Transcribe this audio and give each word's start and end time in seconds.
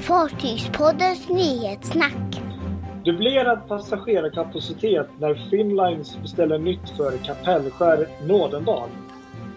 Fartygspoddens 0.00 1.28
nyhetssnack. 1.28 2.40
Dubblerad 3.04 3.68
passagerarkapacitet 3.68 5.08
när 5.18 5.34
Finnlines 5.50 6.16
beställer 6.22 6.58
nytt 6.58 6.90
för 6.96 7.18
Kapellskär 7.18 8.08
Nådendal. 8.26 8.88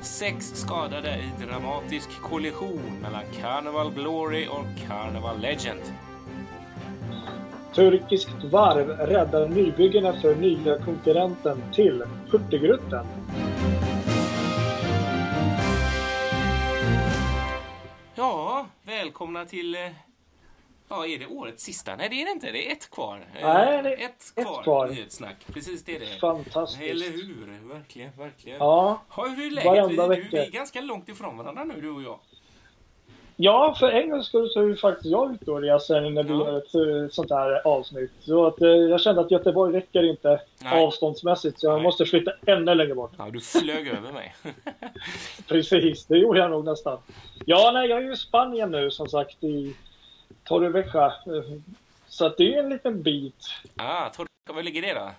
Sex 0.02 0.52
skadade 0.56 1.10
i 1.10 1.46
dramatisk 1.46 2.22
kollision 2.22 3.00
mellan 3.02 3.24
Carnival 3.42 3.92
Glory 3.92 4.48
och 4.48 4.88
Carnival 4.88 5.40
Legend. 5.40 5.82
Turkiskt 7.76 8.44
varv 8.44 8.90
räddar 8.90 9.48
nybyggena 9.48 10.14
för 10.14 10.36
nya 10.36 10.78
konkurrenten 10.78 11.62
till 11.74 12.04
Hurtigruten. 12.32 13.06
Ja, 18.16 18.68
välkomna 18.84 19.46
till... 19.46 19.78
Ja, 20.90 21.06
är 21.06 21.20
det 21.20 21.28
årets 21.28 21.64
sista? 21.64 21.96
Nej, 21.96 22.10
det 22.10 22.22
är 22.22 22.26
det 22.26 22.32
inte. 22.32 22.52
Det 22.52 22.68
är 22.68 22.72
ett 22.72 22.90
kvar. 22.90 23.16
Eh, 23.40 23.48
Nej, 23.54 23.84
det 23.84 23.90
är 23.96 24.06
ett 24.06 24.24
ett 24.36 24.46
kvar. 24.46 24.64
kvar. 24.64 24.88
Nyhetssnack. 24.88 25.36
Precis 25.54 25.84
det 25.84 25.96
är 25.96 26.00
det. 26.00 26.06
Fantastiskt. 26.20 26.82
Eller 26.92 27.10
hur? 27.10 27.70
Verkligen, 27.74 28.12
verkligen. 28.18 28.58
Ja, 28.60 29.02
Ja, 29.18 29.26
hur 29.38 29.48
är 29.48 29.52
läget? 29.52 29.92
Vi, 29.92 29.96
vecka. 30.08 30.28
vi 30.32 30.38
är 30.38 30.52
ganska 30.52 30.82
långt 30.82 31.10
ifrån 31.10 31.38
varandra 31.38 31.64
nu, 31.64 31.82
du 31.82 31.90
och 31.92 32.02
jag. 32.04 32.20
ja 33.36 33.76
för 33.80 33.90
en 33.92 34.10
gångs 34.10 34.26
skull 34.28 34.50
så 34.50 34.60
är 34.62 34.64
ju 34.68 34.76
faktiskt 34.76 35.06
jag 35.12 35.34
ute 35.34 35.52
och 35.52 35.62
reser 35.62 36.02
när 36.02 36.24
vi 36.24 36.30
Ja. 36.34 36.40
gör 36.40 36.58
ett 36.58 36.76
eh, 36.76 37.12
sånt 37.12 37.30
här 37.32 37.68
avsnitt. 37.68 38.12
Så 38.20 38.46
att, 38.46 38.62
eh, 38.62 38.68
jag 38.70 39.02
kände 39.02 39.22
att 39.22 39.32
Göteborg 39.32 39.74
räcker 39.76 40.04
inte 40.04 40.42
Nej. 40.64 40.84
avståndsmässigt 40.86 41.60
så 41.60 41.68
jag 41.68 41.74
Nej. 41.74 41.84
måste 41.84 42.06
flytta 42.06 42.32
ännu 42.48 42.76
längre 42.76 42.96
bort. 42.96 43.12
Ja, 43.18 43.30
du 43.30 43.40
flög 43.40 43.88
över 43.88 44.12
mig. 44.12 44.36
Precis, 45.48 46.06
det 46.06 46.18
gjorde 46.18 46.40
jag 46.40 46.52
nog 46.52 46.66
nästan. 46.66 46.98
Ja, 47.46 47.72
nej, 47.74 47.90
jag 47.90 47.98
är 48.00 48.04
ju 48.04 48.14
i 48.14 48.18
Spanien 48.18 48.72
nu 48.72 48.92
som 48.92 49.08
sagt 49.08 49.44
i 49.44 49.76
Torrevieja. 50.44 51.14
Så 52.08 52.26
att 52.26 52.38
det 52.38 52.56
är 52.56 52.64
en 52.64 52.70
liten 52.70 53.02
bit. 53.02 53.46
ah, 53.76 54.10
Torre, 54.10 54.28
var 54.48 54.64
ligger 54.64 54.82
det 54.82 54.94
då? 54.94 55.12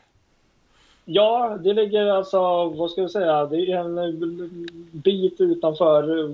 Ja, 1.05 1.58
det 1.61 1.72
ligger 1.72 2.06
alltså, 2.06 2.69
vad 2.69 2.91
ska 2.91 3.00
jag 3.00 3.11
säga, 3.11 3.47
det 3.47 3.72
är 3.72 3.78
en 3.78 3.98
eh, 3.98 4.48
bit 4.92 5.41
utanför 5.41 6.30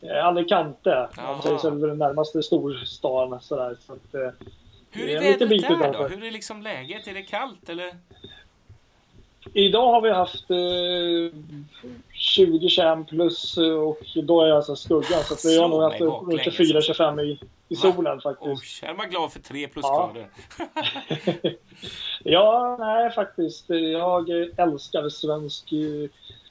eh, 0.00 0.26
Alicante. 0.26 0.96
Om 0.96 1.08
Jaha. 1.16 1.32
man 1.32 1.42
säger 1.42 1.58
så 1.58 1.70
den 1.70 1.98
närmaste 1.98 2.42
storstan. 2.42 3.40
Sådär. 3.40 3.76
Så 3.86 3.92
att, 3.92 4.14
eh, 4.14 4.30
Hur 4.90 5.08
är 5.08 5.16
är 5.16 5.20
vädret 5.20 5.48
där 5.62 5.68
då? 5.68 5.74
utanför. 5.74 6.08
Hur 6.08 6.24
är 6.24 6.30
liksom 6.30 6.62
läget? 6.62 7.06
Är 7.06 7.14
det 7.14 7.22
kallt 7.22 7.68
eller? 7.68 7.92
idag 9.52 9.92
har 9.92 10.00
vi 10.00 10.10
haft 10.10 10.50
eh, 10.50 11.40
20 12.12 12.68
kärn 12.68 13.04
plus 13.04 13.56
och 13.56 13.98
då 14.14 14.42
är 14.42 14.46
det 14.46 14.56
alltså 14.56 14.76
skugga. 14.76 15.22
Så 15.22 15.34
att 15.34 15.44
vi 15.44 15.58
har 15.58 15.68
nog 15.68 15.82
haft 15.82 16.00
runt 16.00 16.42
24-25 16.42 17.20
i, 17.20 17.40
i 17.72 17.76
solen 17.76 18.20
faktiskt. 18.20 18.82
Oj, 18.82 18.88
är 18.90 18.94
man 18.94 19.10
glad 19.10 19.32
för 19.32 19.40
tre 19.40 19.60
Ja. 19.62 19.68
plusgrader? 19.68 20.26
Ja, 22.24 22.76
nej 22.80 23.10
faktiskt. 23.10 23.64
Jag 23.92 24.30
älskar 24.56 25.08
svensk 25.08 25.72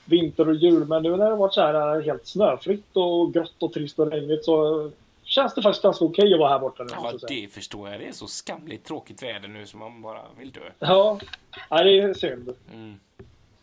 vinter 0.05 0.50
och 0.50 0.55
jul. 0.55 0.86
Men 0.88 1.03
nu 1.03 1.16
när 1.17 1.30
det 1.30 1.36
varit 1.36 1.53
så 1.53 1.61
här 1.61 1.97
eh, 1.97 2.03
helt 2.05 2.28
snöfritt 2.28 2.95
och 2.95 3.33
grått 3.33 3.63
och 3.63 3.73
trist 3.73 4.00
och 4.00 4.11
regnigt 4.11 4.45
så 4.45 4.91
känns 5.23 5.53
det 5.55 5.61
faktiskt 5.61 5.83
ganska 5.83 6.05
okej 6.05 6.33
att 6.33 6.39
vara 6.39 6.50
här 6.50 6.59
borta 6.59 6.83
nu. 6.83 6.89
Ja, 6.94 7.13
det 7.28 7.47
förstår 7.47 7.89
jag. 7.89 8.00
Det 8.00 8.08
är 8.08 8.11
så 8.11 8.28
skamligt 8.28 8.85
tråkigt 8.85 9.23
väder 9.23 9.47
nu 9.47 9.66
som 9.66 9.80
man 9.80 10.02
bara 10.02 10.22
vill 10.39 10.52
dö. 10.52 10.59
Ja, 10.80 11.19
nej, 11.72 11.83
det 11.83 12.02
är 12.03 12.13
synd. 12.13 12.56
Mm. 12.73 13.00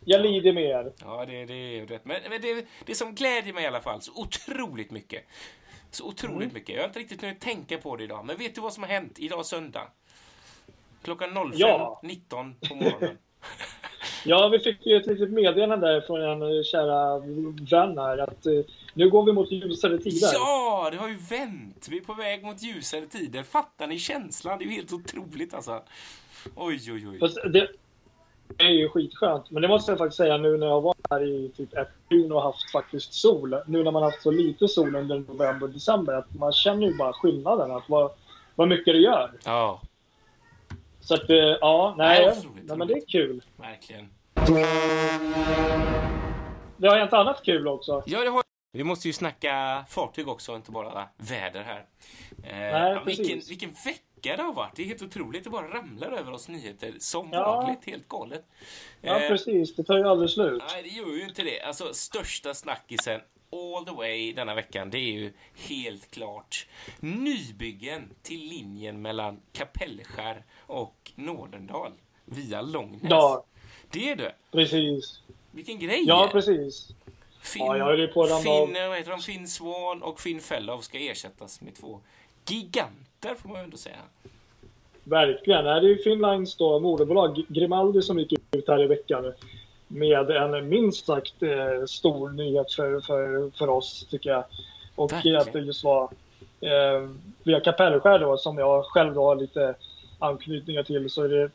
Jag 0.05 0.21
lider 0.21 0.53
med 0.53 0.65
er. 0.65 0.93
Ja, 1.05 1.25
det, 1.27 1.45
det 1.45 1.79
är 1.79 1.87
rätt. 1.87 2.05
Men, 2.05 2.17
men 2.31 2.41
det, 2.41 2.67
det 2.87 2.95
som 2.95 3.15
glädjer 3.15 3.55
mig 3.55 3.65
i 3.65 3.67
alla 3.67 3.81
fall 3.81 4.01
så 4.03 4.13
otroligt 4.15 4.91
mycket. 4.91 5.25
Så 5.91 6.05
otroligt 6.09 6.37
Mm. 6.37 6.55
mycket. 6.55 6.75
Jag 6.75 6.83
har 6.83 6.89
inte 6.89 6.99
riktigt 6.99 7.21
kunnat 7.21 7.41
tänka 7.41 7.79
på 7.79 7.97
det 7.97 8.05
idag. 8.05 8.27
Men 8.27 8.37
vet 8.37 8.55
du 8.55 8.61
vad 8.61 8.73
som 8.73 8.83
har 8.83 8.91
hänt 8.91 9.19
idag 9.19 9.47
söndag? 9.47 9.89
Klockan 11.03 11.31
05.19 11.31 12.55
Ja. 12.61 12.69
på 12.69 12.75
morgonen. 12.75 13.19
Ja, 14.25 14.49
vi 14.49 14.59
fick 14.59 14.87
ju 14.87 14.97
ett 14.97 15.07
litet 15.07 15.31
meddelande 15.31 16.05
från 16.07 16.23
en 16.23 16.43
eh, 16.43 16.63
kära 16.65 17.19
vän 17.71 17.99
här 17.99 18.19
att 18.19 18.47
eh, 18.47 18.53
nu 18.95 19.11
går 19.11 19.25
vi 19.27 19.33
mot 19.33 19.51
ljusare 19.53 19.99
tider. 19.99 20.29
Ja, 20.33 20.89
det 20.93 20.97
har 20.97 21.09
ju 21.09 21.17
vänt. 21.17 21.87
Vi 21.91 21.97
är 21.97 22.01
på 22.01 22.15
väg 22.15 22.45
mot 22.45 22.63
ljusare 22.63 23.07
tider. 23.07 23.43
Fattar 23.43 23.87
ni 23.87 23.99
känslan? 23.99 24.59
Det 24.59 24.65
är 24.65 24.67
ju 24.67 24.73
helt 24.73 24.93
otroligt 24.93 25.55
alltså. 25.55 25.83
Oj, 26.55 26.93
oj, 26.93 27.09
oj. 27.09 27.19
Fast 27.19 27.37
det, 27.53 27.69
det 28.57 28.65
är 28.65 28.69
ju 28.69 28.89
skitskönt. 28.89 29.51
Men 29.51 29.63
det 29.63 29.69
måste 29.69 29.93
jag 29.93 29.99
faktiskt 29.99 30.17
säga 30.17 30.37
nu 30.37 30.57
när 30.57 30.67
jag 30.67 30.81
var 30.81 30.95
här 31.11 31.23
i 31.23 31.53
typ 31.57 31.77
ett 31.77 31.89
dygn 32.09 32.33
och 32.33 32.43
haft 32.43 32.71
faktiskt 32.73 33.15
sol. 33.15 33.57
Nu 33.67 33.83
när 33.83 33.91
man 33.91 34.03
haft 34.03 34.23
så 34.23 34.31
lite 34.31 34.69
sol 34.69 34.95
under 34.97 35.19
november 35.19 35.63
och 35.67 35.71
december. 35.73 36.13
Att 36.13 36.35
man 36.35 36.53
känner 36.53 36.87
ju 36.87 36.97
bara 36.97 37.13
skillnaden. 37.13 37.71
Att 37.71 37.89
vad, 37.89 38.11
vad 38.55 38.69
mycket 38.69 38.95
det 38.95 38.99
gör. 39.01 39.33
Ja, 39.45 39.81
Så 41.01 41.15
att 41.15 41.31
eh, 41.31 41.37
ja, 41.37 41.95
nej. 41.99 42.21
Nej, 42.27 42.39
otroligt 42.39 42.65
nej 42.69 42.77
men 42.77 42.89
det 42.89 42.95
är 42.95 43.07
kul. 43.09 43.43
verkligen. 43.57 44.09
Det 46.77 46.89
har 46.89 46.99
hänt 46.99 47.13
annat 47.13 47.43
kul 47.45 47.69
också. 47.69 48.03
Ja, 48.07 48.21
det 48.25 48.31
har... 48.31 48.48
Vi 48.73 48.85
måste 48.85 49.09
ju 49.09 49.13
snacka 49.13 49.85
fartyg 49.89 50.29
också, 50.29 50.57
inte 50.57 50.71
bara 50.71 51.09
väder 51.17 51.63
här. 51.63 51.87
Eh, 52.43 52.57
Nej, 52.73 52.99
vilken, 53.07 53.41
vilken 53.49 53.71
vecka 53.85 54.37
det 54.37 54.43
har 54.43 54.53
varit. 54.53 54.77
Det 54.77 54.83
är 54.83 54.87
helt 54.87 55.03
otroligt. 55.03 55.45
Det 55.45 55.51
bara 55.51 55.69
ramlar 55.75 56.13
över 56.13 56.33
oss 56.33 56.49
nyheter 56.49 56.95
som 56.99 57.29
Ja. 57.33 57.43
vanligt. 57.57 57.85
Helt 57.87 58.09
galet. 58.09 58.45
Ja, 59.01 59.21
Eh, 59.21 59.29
precis. 59.29 59.77
Det 59.77 59.85
tar 59.85 59.97
ju 59.99 60.05
aldrig 60.09 60.31
slut. 60.31 60.63
Nej, 60.73 60.83
det 60.83 60.89
gör 60.89 61.15
ju 61.17 61.23
inte 61.25 61.43
det. 61.43 61.61
Alltså, 61.63 61.95
största 61.95 62.55
snackisen 62.55 63.21
all 63.53 63.85
the 63.85 63.93
way 63.95 64.33
denna 64.33 64.55
veckan, 64.55 64.91
det 64.91 64.99
är 64.99 65.13
ju 65.13 65.33
helt 65.55 66.11
klart 66.11 66.67
nybyggen 67.01 68.11
till 68.23 68.41
linjen 68.41 69.03
mellan 69.03 69.41
Kapellskär 69.53 70.45
och 70.67 71.13
Nådendal 71.15 71.93
via 72.25 72.61
Långnäs. 72.63 73.01
Ja, 73.11 73.45
Det 73.91 74.11
är 74.11 74.17
det. 74.17 74.35
precis. 74.53 75.21
Vilken 75.51 75.79
grej! 75.79 76.03
Ja, 76.07 76.29
precis. 76.33 76.89
Finn, 77.49 77.67
Ja, 77.67 77.77
jag 77.77 77.85
höll 77.85 78.01
ju 78.01 78.09
på 78.09 78.23
ramla 78.23 78.39
Finn, 78.39 78.89
vad 78.89 78.97
heter 78.99 79.11
de? 79.11 79.21
Finn 79.21 79.49
Swan 79.49 80.03
och 80.03 80.21
Finn 80.21 80.41
Fellow 80.41 80.81
ska 80.81 80.99
ersättas 80.99 81.61
med 81.61 81.75
två 81.75 82.01
giganter, 82.47 83.35
får 83.35 83.49
man 83.49 83.59
ju 83.59 83.65
ändå 83.65 83.77
säga. 83.77 83.97
Verkligen. 85.05 85.65
Det 85.65 85.71
är 85.71 85.83
ju 85.83 86.03
Finnlines 86.03 86.57
då, 86.57 86.81
moderbolag 86.81 87.45
Grimaldi 87.49 88.03
som 88.03 88.19
gick 88.19 88.33
ut 88.33 88.69
här 88.69 88.83
i 88.83 88.87
veckan 88.87 89.33
med 89.89 90.31
en 90.31 90.69
minst 90.69 91.07
sagt 91.07 91.43
eh, 91.43 91.85
stor 91.87 92.31
nyhet 92.31 92.73
för, 92.73 93.01
för, 93.01 93.51
för 93.59 93.69
oss, 93.69 94.07
tycker 94.11 94.31
jag. 94.31 94.45
Och 94.95 95.13
Verkligen. 95.13 95.41
att 95.41 95.53
det 95.53 95.61
just 95.61 95.85
var 95.85 96.05
eh, 96.61 97.09
via 97.43 97.61
Kapellskär 97.61 98.19
då, 98.19 98.37
som 98.37 98.59
jag 98.59 98.85
själv 98.85 99.15
då 99.15 99.25
har 99.25 99.37
lite 99.37 99.75
anknytningar 100.19 100.83
till, 100.83 101.11
så 101.11 101.23
är 101.23 101.29
det 101.29 101.51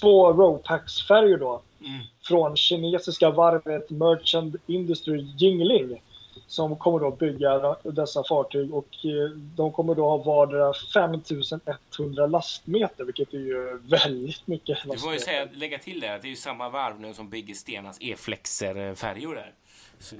två 0.00 0.32
Ropax-färjor 0.32 1.38
då 1.38 1.62
Mm. 1.80 2.00
från 2.22 2.56
kinesiska 2.56 3.30
varvet 3.30 3.90
Merchant 3.90 4.56
Industry 4.66 5.20
Jingling 5.38 6.02
som 6.46 6.76
kommer 6.76 6.98
då 6.98 7.10
bygga 7.10 7.76
dessa 7.82 8.24
fartyg 8.28 8.74
och 8.74 8.88
eh, 9.04 9.30
de 9.56 9.72
kommer 9.72 9.94
då 9.94 10.08
ha 10.08 10.16
vardera 10.16 10.72
5100 10.94 12.26
lastmeter 12.26 13.04
vilket 13.04 13.34
är 13.34 13.38
ju 13.38 13.78
väldigt 13.78 14.46
mycket 14.46 14.78
Du 14.90 14.98
får 14.98 15.12
ju 15.12 15.18
säga, 15.18 15.48
lägga 15.52 15.78
till 15.78 16.00
det 16.00 16.06
det 16.06 16.26
är 16.26 16.30
ju 16.30 16.36
samma 16.36 16.68
varv 16.68 17.00
nu 17.00 17.14
som 17.14 17.30
bygger 17.30 17.54
Stenas 17.54 17.98
E-flexer-färjor 18.00 19.34
där. 19.34 19.52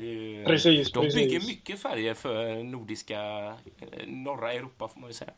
Ju, 0.05 0.45
Precis, 0.45 0.93
de 0.93 1.01
precis. 1.01 1.15
bygger 1.21 1.41
mycket 1.41 1.83
färger 1.83 2.15
för 2.15 2.63
nordiska, 2.63 3.21
eh, 3.81 4.07
norra 4.07 4.53
Europa 4.53 4.89
får 4.89 5.01
man 5.01 5.11
ju 5.11 5.15
säga. 5.15 5.31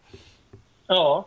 Ja. 0.86 1.26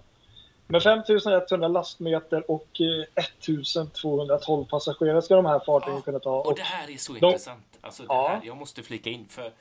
Med 0.71 0.83
5100 0.83 1.67
lastmeter 1.67 2.51
och 2.51 2.81
eh, 2.81 3.23
1212 3.43 4.65
passagerare 4.65 5.21
ska 5.21 5.35
de 5.35 5.45
här 5.45 5.59
fartygen 5.65 5.95
Ja, 5.95 6.01
kunna 6.01 6.19
ta. 6.19 6.31
Och 6.39 6.45
Och, 6.45 6.55
det 6.55 6.61
här 6.61 6.89
är 6.89 6.97
så 6.97 7.13
de- 7.13 7.25
intressant. 7.25 7.63
Alltså 7.81 8.03
det 8.03 8.13
Ja. 8.13 8.27
här, 8.27 8.41
jag 8.43 8.57
måste 8.57 8.83
flika 8.83 9.09
in 9.09 9.25
för 9.29 9.51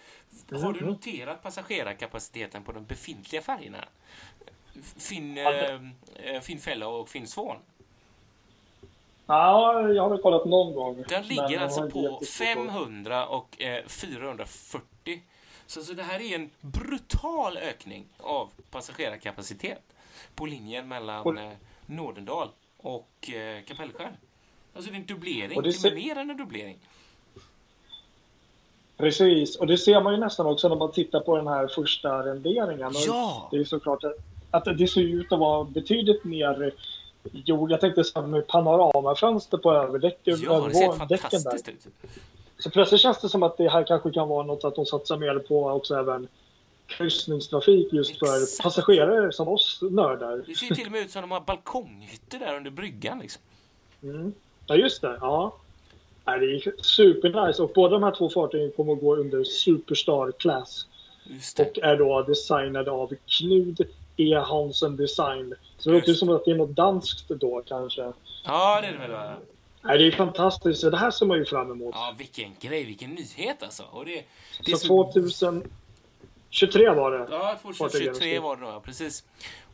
har 0.53 0.73
du 0.73 0.81
noterat 0.87 1.43
passagerarkapaciteten 1.43 2.63
på 2.63 2.73
de 2.73 2.85
befintliga 2.85 3.43
färgerna? 3.43 3.85
Finn, 4.99 5.37
Ja, 5.37 5.53
eh, 5.55 5.81
det- 6.23 6.35
eh, 6.35 6.41
Finn 6.41 6.59
Fellow 6.59 6.95
och 7.01 7.09
Finn 7.09 7.27
Swan. 7.27 7.57
ja, 9.27 9.89
jag 9.91 10.03
har 10.03 10.11
väl 10.11 10.23
kollat 10.23 10.45
någon 10.45 10.75
gång. 10.75 11.05
Den 11.09 11.23
ligger 11.27 11.61
alltså 11.61 11.91
på 11.91 12.03
jättestor 12.03 12.19
koll. 12.19 12.27
500 12.67 13.27
och 13.27 13.63
eh, 13.63 13.85
440. 13.87 15.23
Så, 15.67 15.83
så 15.83 15.93
det 15.93 16.03
här 16.03 16.21
är 16.21 16.35
en 16.35 16.51
brutal 16.61 17.57
ökning 17.57 18.05
av 18.21 18.51
passagerarkapacitet 18.71 19.83
på 20.35 20.47
linjen 20.47 20.89
mellan 20.89 21.27
Och- 21.27 21.39
eh, 21.39 21.51
Nådendal 21.87 22.49
och 22.77 23.31
eh, 23.31 23.63
Kapellskär. 23.65 24.11
Alltså 24.75 24.91
det 24.91 24.97
är 24.97 25.01
en 25.01 25.07
dubblering, 25.07 25.63
det 25.63 25.73
ser- 25.73 25.95
mer 25.95 26.17
än 26.17 26.31
en 26.31 26.37
dubblering. 26.37 26.79
Precis, 28.97 29.57
och 29.57 29.67
det 29.67 29.79
ser 29.79 30.01
man 30.01 30.13
ju 30.15 30.21
nästan 30.21 30.47
också 30.47 30.69
när 30.69 30.77
man 30.77 30.93
tittar 30.93 31.21
på 31.21 31.37
den 31.37 31.47
här 31.47 31.67
första 31.69 32.27
renderingen. 32.27 32.93
Ja! 33.07 33.49
Det 33.51 33.57
är 33.57 33.65
såklart 33.65 34.05
att, 34.05 34.15
att 34.51 34.79
det 34.79 34.89
ser 34.89 35.01
ut 35.01 35.33
att 35.33 35.39
vara 35.39 35.65
betydligt 35.65 36.25
mer 36.25 36.75
jord. 37.33 37.71
Jag 37.71 37.81
tänkte 37.81 38.21
med 38.23 38.47
panoramafönster 38.47 39.59
på 39.59 39.73
överdäcken, 39.73 40.37
Ja, 40.41 40.61
det 40.69 40.75
ser 40.75 40.85
överdäcken 40.85 41.09
där. 41.09 41.29
fantastiskt 41.41 41.69
ut. 41.69 42.11
Så 42.59 42.71
plötsligt 42.71 43.01
känns 43.01 43.21
det 43.21 43.29
som 43.29 43.43
att 43.43 43.57
det 43.57 43.69
här 43.69 43.85
kanske 43.87 44.11
kan 44.11 44.29
vara 44.29 44.47
något 44.47 44.65
att 44.65 44.75
de 44.75 44.87
satsar 44.87 45.17
mer 45.17 45.39
på 45.39 45.67
också 45.71 45.95
även 45.95 46.29
kryssningstrafik 46.89 47.93
just 47.93 48.19
för 48.19 48.43
Exakt. 48.43 48.63
passagerare 48.63 49.33
som 49.33 49.49
oss 49.49 49.79
nördar. 49.91 50.45
Det 50.47 50.55
ser 50.55 50.67
ju 50.67 50.75
till 50.75 50.87
och 50.87 50.93
med 50.93 51.01
ut 51.01 51.11
som 51.11 51.21
de 51.23 51.31
har 51.31 51.41
balkonghytter 51.41 52.39
där 52.39 52.57
under 52.57 52.71
bryggan 52.71 53.19
liksom. 53.19 53.43
Mm. 54.03 54.33
Ja, 54.67 54.75
just 54.77 55.01
det. 55.03 55.19
Ja. 55.21 55.57
Nej, 56.25 56.39
det 56.41 56.47
är 56.47 56.83
supernice 56.83 57.63
och 57.63 57.71
båda 57.75 57.93
de 57.95 58.03
här 58.03 58.15
två 58.15 58.29
fartygen 58.31 58.73
kommer 58.77 58.93
att 58.93 59.01
gå 59.01 59.17
under 59.17 59.45
Superstar 59.45 60.33
Class 60.39 60.87
Just 61.25 61.57
det. 61.57 61.71
och 61.71 61.79
är 61.79 61.97
då 61.97 62.23
designade 62.23 62.91
av 62.91 63.15
Knud 63.27 63.81
E. 64.17 64.35
Hansen 64.35 64.97
Design. 64.97 65.55
Så 65.79 65.91
det 65.91 65.97
låter 65.97 66.13
som 66.15 66.29
att 66.29 66.45
det 66.45 66.51
är 66.51 66.55
något 66.55 66.77
danskt 66.77 67.29
då 67.29 67.63
kanske. 67.67 68.13
Ja, 68.45 68.81
det 68.81 68.87
är 68.87 68.93
det 68.93 68.99
väl. 68.99 69.11
va? 69.11 69.33
Nej, 69.83 69.99
det 69.99 70.07
är 70.07 70.11
fantastiskt. 70.11 70.81
Så 70.81 70.91
Det 70.91 70.97
här 70.97 71.11
ser 71.11 71.27
man 71.27 71.39
ju 71.39 71.45
fram 71.45 71.71
emot. 71.71 71.95
Ja, 71.95 72.15
vilken 72.19 72.51
grej, 72.61 72.85
vilken 72.85 73.11
nyhet 73.11 73.63
alltså. 73.63 73.83
Och 73.91 74.05
det, 74.05 74.25
det 74.65 74.73
är 74.73 74.77
Så 74.77 75.63
2023 76.51 76.91
var 76.95 77.11
det. 77.11 77.27
Ja, 77.31 77.59
Fartygen 77.63 77.75
2023 77.75 78.13
ska- 78.35 78.41
var 78.41 78.57
det 78.57 78.63
då, 78.63 78.69
ja, 78.69 78.81
precis. 78.81 79.25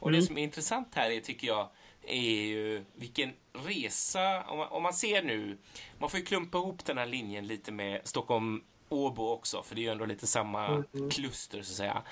Och 0.00 0.08
Mm. 0.08 0.20
det 0.20 0.26
som 0.26 0.38
är 0.38 0.42
intressant 0.42 0.88
här 0.94 1.10
är, 1.10 1.20
tycker 1.20 1.46
jag, 1.46 1.68
är 2.06 2.20
ju 2.20 2.84
vilken 2.94 3.32
resa, 3.66 4.42
om 4.48 4.58
man, 4.58 4.68
om 4.68 4.82
man 4.82 4.94
ser 4.94 5.22
nu, 5.22 5.58
man 5.98 6.10
får 6.10 6.20
ju 6.20 6.26
klumpa 6.26 6.58
ihop 6.58 6.84
den 6.84 6.98
här 6.98 7.06
linjen 7.06 7.46
lite 7.46 7.72
med 7.72 8.00
Stockholm 8.04 8.64
Åbo 8.88 9.28
också, 9.28 9.62
för 9.62 9.74
det 9.74 9.80
är 9.80 9.82
ju 9.82 9.90
ändå 9.90 10.04
lite 10.04 10.26
samma 10.26 10.66
Mm. 10.66 11.10
kluster 11.10 11.62
så 11.62 11.72
att 11.72 11.76
säga. 11.76 12.02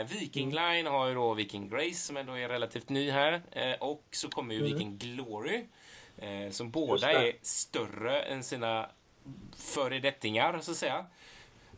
Eh, 0.00 0.06
Viking 0.06 0.50
Line 0.54 0.86
har 0.86 1.06
ju 1.08 1.14
då 1.14 1.34
Viking 1.34 1.68
Grace 1.68 1.94
som 1.94 2.16
ändå 2.16 2.38
är 2.38 2.48
relativt 2.48 2.88
ny 2.88 3.10
här 3.10 3.42
eh, 3.50 3.72
och 3.80 4.04
så 4.10 4.28
kommer 4.28 4.54
ju 4.54 4.62
Viking 4.62 4.98
Glory 4.98 5.64
eh, 6.18 6.50
som 6.50 6.70
båda 6.70 7.10
Mm. 7.10 7.22
är 7.26 7.32
större 7.42 8.20
än 8.22 8.42
sina 8.42 8.90
föredettingar 9.56 10.58
så 10.60 10.70
att 10.70 10.76
säga. 10.76 11.06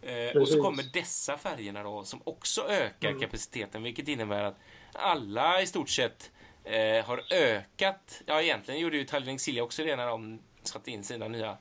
Eh, 0.03 0.41
och 0.41 0.49
så 0.49 0.63
kommer 0.63 0.83
dessa 0.93 1.39
färgerna 1.39 1.83
då 1.83 2.05
som 2.05 2.21
också 2.25 2.69
ökar 2.69 3.09
Mm. 3.09 3.21
kapaciteten 3.21 3.83
vilket 3.83 4.09
innebär 4.09 4.43
att 4.43 4.59
alla 4.93 5.63
i 5.63 5.67
stort 5.67 5.89
sett 5.91 6.31
eh, 6.65 7.05
har 7.05 7.25
ökat. 7.33 8.23
Ja, 8.27 8.43
egentligen 8.43 8.81
gjorde 8.81 8.97
ju 8.97 9.05
Tallinn 9.05 9.39
Silja 9.39 9.63
också 9.63 9.85
det 9.85 9.97
när 9.97 10.07
de 10.07 10.39
satte 10.63 10.91
in 10.91 11.05
sina 11.05 11.29
nya 11.29 11.59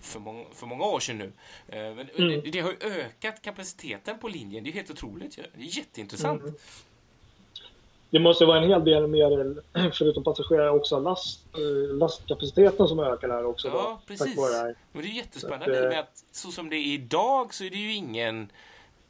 för 0.00 0.20
många, 0.20 0.44
för 0.54 0.66
många 0.66 0.84
år 0.84 1.00
sedan 1.00 1.18
nu. 1.18 1.32
Eh, 1.68 1.94
men 1.94 2.10
Mm. 2.18 2.40
det, 2.40 2.50
det 2.50 2.60
har 2.60 2.76
ökat 2.80 3.42
kapaciteten 3.42 4.18
på 4.18 4.28
linjen. 4.28 4.64
Det 4.64 4.70
är 4.70 4.74
helt 4.74 4.90
otroligt 4.90 5.38
ju. 5.38 5.42
Det 5.54 5.62
är 5.62 5.78
jätteintressant. 5.78 6.42
Mm. 6.42 6.54
Det 8.12 8.18
måste 8.18 8.44
vara 8.44 8.58
en 8.58 8.68
hel 8.68 8.84
del 8.84 9.06
mer, 9.06 9.56
förutom 9.92 10.24
passagerare, 10.24 10.70
också 10.70 10.98
last, 10.98 11.40
eh, 11.54 11.96
lastkapaciteten 11.96 12.88
som 12.88 13.00
ökar 13.00 13.28
här 13.28 13.44
också. 13.44 13.68
Ja, 13.68 13.74
då, 13.74 14.00
precis. 14.06 14.36
Det 14.36 14.56
här. 14.56 14.74
Men 14.92 15.02
det 15.02 15.08
är 15.08 15.12
jättespännande 15.12 15.78
att, 15.78 15.84
eh, 15.84 15.88
med 15.88 16.00
att 16.00 16.24
så 16.32 16.50
som 16.50 16.70
det 16.70 16.76
är 16.76 16.94
idag 16.94 17.54
så 17.54 17.64
är 17.64 17.70
det 17.70 17.76
ju 17.76 17.94
ingen 17.94 18.50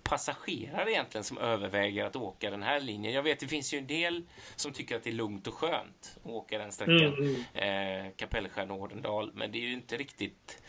passagerare 0.02 0.92
egentligen 0.92 1.24
som 1.24 1.38
överväger 1.38 2.04
att 2.04 2.16
åka 2.16 2.50
den 2.50 2.62
här 2.62 2.80
linjen. 2.80 3.14
Jag 3.14 3.22
vet 3.22 3.40
det 3.40 3.48
finns 3.48 3.74
ju 3.74 3.78
en 3.78 3.86
del 3.86 4.22
som 4.56 4.72
tycker 4.72 4.96
att 4.96 5.02
det 5.04 5.10
är 5.10 5.14
lugnt 5.14 5.46
och 5.46 5.54
skönt 5.54 6.16
att 6.24 6.30
åka 6.30 6.58
den 6.58 6.72
sträckan. 6.72 7.14
Mm, 7.14 7.44
Eh, 7.54 8.12
Kapellskär 8.16 8.66
Nordendal. 8.66 9.30
Men 9.34 9.52
det 9.52 9.58
är 9.58 9.62
ju 9.62 9.72
inte 9.72 9.96
riktigt 9.96 10.62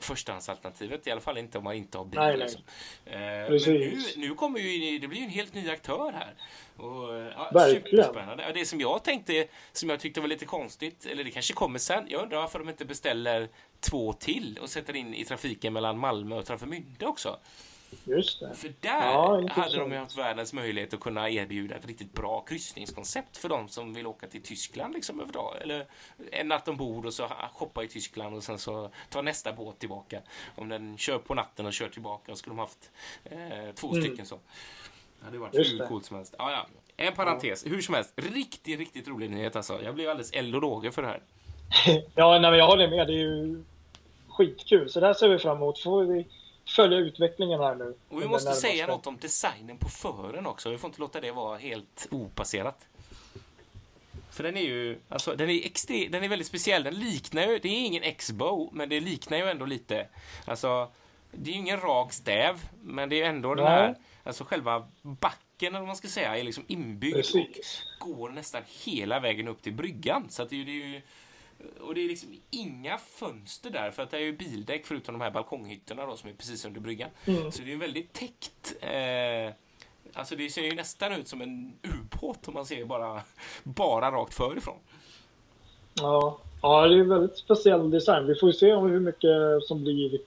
förstahandsalternativet. 0.00 1.06
I 1.06 1.10
alla 1.10 1.20
fall 1.20 1.38
inte 1.38 1.58
om 1.58 1.64
man 1.64 1.74
inte 1.74 1.98
har 1.98 2.04
bil. 2.04 2.20
Nej, 2.20 2.28
nej. 2.28 2.38
liksom. 2.38 2.62
Eh, 3.06 3.18
men 3.18 3.50
nu, 3.66 4.02
nu 4.16 4.34
kommer 4.34 4.60
ju, 4.60 4.98
det 4.98 5.08
blir 5.08 5.18
ju 5.18 5.24
en 5.24 5.30
helt 5.30 5.54
ny 5.54 5.70
aktör 5.70 6.12
här. 6.12 6.34
Och, 6.76 7.14
ja, 7.36 7.50
Verkligen. 7.52 7.84
Superspännande. 7.84 8.50
Det 8.54 8.64
som 8.64 8.80
jag 8.80 9.04
tänkte, 9.04 9.46
som 9.72 9.90
jag 9.90 10.00
tyckte 10.00 10.20
var 10.20 10.28
lite 10.28 10.44
konstigt, 10.44 11.06
eller 11.06 11.24
det 11.24 11.30
kanske 11.30 11.54
kommer 11.54 11.78
sen. 11.78 12.04
Jag 12.08 12.22
undrar 12.22 12.38
varför 12.38 12.58
de 12.58 12.68
inte 12.68 12.84
beställer 12.84 13.48
två 13.80 14.12
till 14.12 14.58
och 14.62 14.70
sätter 14.70 14.96
in 14.96 15.14
i 15.14 15.24
trafiken 15.24 15.72
mellan 15.72 15.98
Malmö 15.98 16.36
och 16.36 16.44
Travemünde 16.44 17.06
också. 17.06 17.38
Just 18.04 18.40
det. 18.40 18.54
För 18.54 18.72
där 18.80 18.90
Ja, 18.90 19.46
hade 19.50 19.76
de 19.78 19.92
ju 19.92 19.98
haft 19.98 20.18
världens 20.18 20.52
möjlighet 20.52 20.94
att 20.94 21.00
kunna 21.00 21.30
erbjuda 21.30 21.76
ett 21.76 21.86
riktigt 21.86 22.12
bra 22.12 22.40
kryssningskoncept 22.40 23.36
för 23.36 23.48
de 23.48 23.68
som 23.68 23.94
vill 23.94 24.06
åka 24.06 24.26
till 24.26 24.42
Tyskland 24.42 24.94
liksom 24.94 25.20
över 25.20 25.32
dag. 25.32 25.62
Eller 25.62 25.86
en 26.30 26.48
natt 26.48 26.68
ombord 26.68 27.06
och 27.06 27.14
så 27.14 27.28
shoppa 27.52 27.84
i 27.84 27.88
Tyskland 27.88 28.36
och 28.36 28.42
sen 28.44 28.58
så 28.58 28.90
ta 29.10 29.22
nästa 29.22 29.52
båt 29.52 29.78
tillbaka. 29.78 30.20
Om 30.56 30.68
den 30.68 30.98
kör 30.98 31.18
på 31.18 31.34
natten 31.34 31.66
och 31.66 31.72
kör 31.72 31.88
tillbaka 31.88 32.32
och 32.32 32.38
skulle 32.38 32.50
de 32.50 32.58
haft 32.58 32.90
eh, 33.24 33.74
två 33.74 33.92
stycken 33.94 34.26
så. 34.26 34.38
Det 35.20 35.24
hade 35.24 35.38
varit 35.38 35.54
Mm. 35.54 35.64
Just 35.64 35.80
hur 35.80 35.86
coolt 35.86 36.04
som 36.04 36.16
helst. 36.16 36.34
Ja, 36.38 36.50
ja. 36.50 36.66
En 36.96 37.14
parentes, 37.14 37.66
hur 37.66 37.80
som 37.80 37.94
helst. 37.94 38.12
Riktigt, 38.16 38.78
riktigt 38.78 39.08
rolig 39.08 39.30
nyhet 39.30 39.56
alltså. 39.56 39.82
Jag 39.82 39.94
blev 39.94 40.10
alldeles 40.10 40.32
eld 40.32 40.54
och 40.54 40.62
lågor 40.62 40.90
för 40.90 41.02
det 41.02 41.08
här. 41.08 41.20
Ja, 42.14 42.30
nej, 42.38 42.50
men 42.50 42.58
jag 42.58 42.66
håller 42.66 42.88
med. 42.88 43.06
Det 43.06 43.12
är 43.12 43.18
ju 43.18 43.64
skitkul. 44.28 44.90
Så 44.90 45.00
det 45.00 45.06
här 45.06 45.14
ser 45.14 45.28
vi 45.28 45.38
fram 45.38 45.56
emot. 45.56 45.82
får 45.82 46.04
vi 46.04 46.26
följa 46.82 46.98
utvecklingen 46.98 47.60
här 47.60 47.74
nu. 47.74 47.94
Och 48.08 48.22
vi 48.22 48.28
måste 48.28 48.52
säga 48.52 48.86
något 48.86 49.06
om 49.06 49.18
designen 49.20 49.78
på 49.78 49.88
fören 49.88 50.46
också. 50.46 50.70
Vi 50.70 50.78
får 50.78 50.88
inte 50.88 51.00
låta 51.00 51.20
det 51.20 51.32
vara 51.32 51.58
helt 51.58 52.08
opasserat. 52.10 52.86
För 54.30 54.44
den 54.44 54.56
är 54.56 54.62
ju, 54.62 54.98
alltså 55.08 55.34
den 55.34 55.50
är 55.50 55.66
extre, 55.66 56.08
den 56.08 56.24
är 56.24 56.28
väldigt 56.28 56.48
speciell. 56.48 56.82
Den 56.82 56.94
liknar 56.94 57.42
ju, 57.46 57.58
det 57.58 57.68
är 57.68 57.86
ingen 57.86 58.02
X-bow, 58.02 58.70
men 58.72 58.88
det 58.88 59.00
liknar 59.00 59.38
ju 59.38 59.48
ändå 59.48 59.64
lite. 59.64 60.06
Alltså, 60.44 60.88
det 61.32 61.50
är 61.50 61.54
ju 61.54 61.60
ingen 61.60 61.80
rak 61.80 62.12
stäv, 62.12 62.60
men 62.82 63.08
det 63.08 63.22
är 63.22 63.28
ändå 63.28 63.54
den 63.54 63.64
Nej. 63.64 63.74
här, 63.74 63.94
alltså 64.24 64.44
själva 64.44 64.88
backen 65.02 65.68
eller 65.68 65.78
vad 65.78 65.86
man 65.86 65.96
ska 65.96 66.08
säga, 66.08 66.36
är 66.36 66.44
liksom 66.44 66.64
inbyggd 66.66 67.16
Precis. 67.16 67.82
och 68.00 68.08
går 68.08 68.30
nästan 68.30 68.62
hela 68.84 69.20
vägen 69.20 69.48
upp 69.48 69.62
till 69.62 69.72
bryggan. 69.72 70.30
Så 70.30 70.42
att 70.42 70.50
det 70.50 70.56
är 70.56 70.64
ju, 70.64 71.02
och 71.80 71.94
det 71.94 72.00
är 72.00 72.08
liksom 72.08 72.40
inga 72.50 72.98
fönster 72.98 73.70
där, 73.70 73.90
för 73.90 74.02
att 74.02 74.10
det 74.10 74.16
är 74.16 74.20
ju 74.20 74.36
bildäck 74.36 74.86
förutom 74.86 75.14
de 75.14 75.20
här 75.20 75.30
balkonghytterna 75.30 76.06
då, 76.06 76.16
som 76.16 76.30
är 76.30 76.34
precis 76.34 76.64
under 76.64 76.80
bryggan. 76.80 77.10
Mm. 77.26 77.52
Så 77.52 77.62
det 77.62 77.72
är 77.72 77.76
väldigt 77.76 78.12
täckt. 78.12 78.76
Eh, 78.80 79.54
alltså 80.12 80.36
det 80.36 80.50
ser 80.50 80.62
ju 80.62 80.74
nästan 80.74 81.12
ut 81.12 81.28
som 81.28 81.40
en 81.40 81.72
ubåt 81.82 82.48
om 82.48 82.54
man 82.54 82.66
ser 82.66 82.84
bara, 82.84 83.22
bara 83.62 84.10
rakt 84.10 84.34
förifrån. 84.34 84.78
Ja. 85.94 86.38
ja, 86.62 86.86
det 86.86 86.94
är 86.94 87.00
en 87.00 87.08
väldigt 87.08 87.38
speciell 87.38 87.90
design. 87.90 88.26
Vi 88.26 88.34
får 88.34 88.48
ju 88.48 88.52
se 88.52 88.72
om 88.72 88.90
hur 88.90 89.00
mycket 89.00 89.62
som 89.68 89.82
blir 89.82 90.18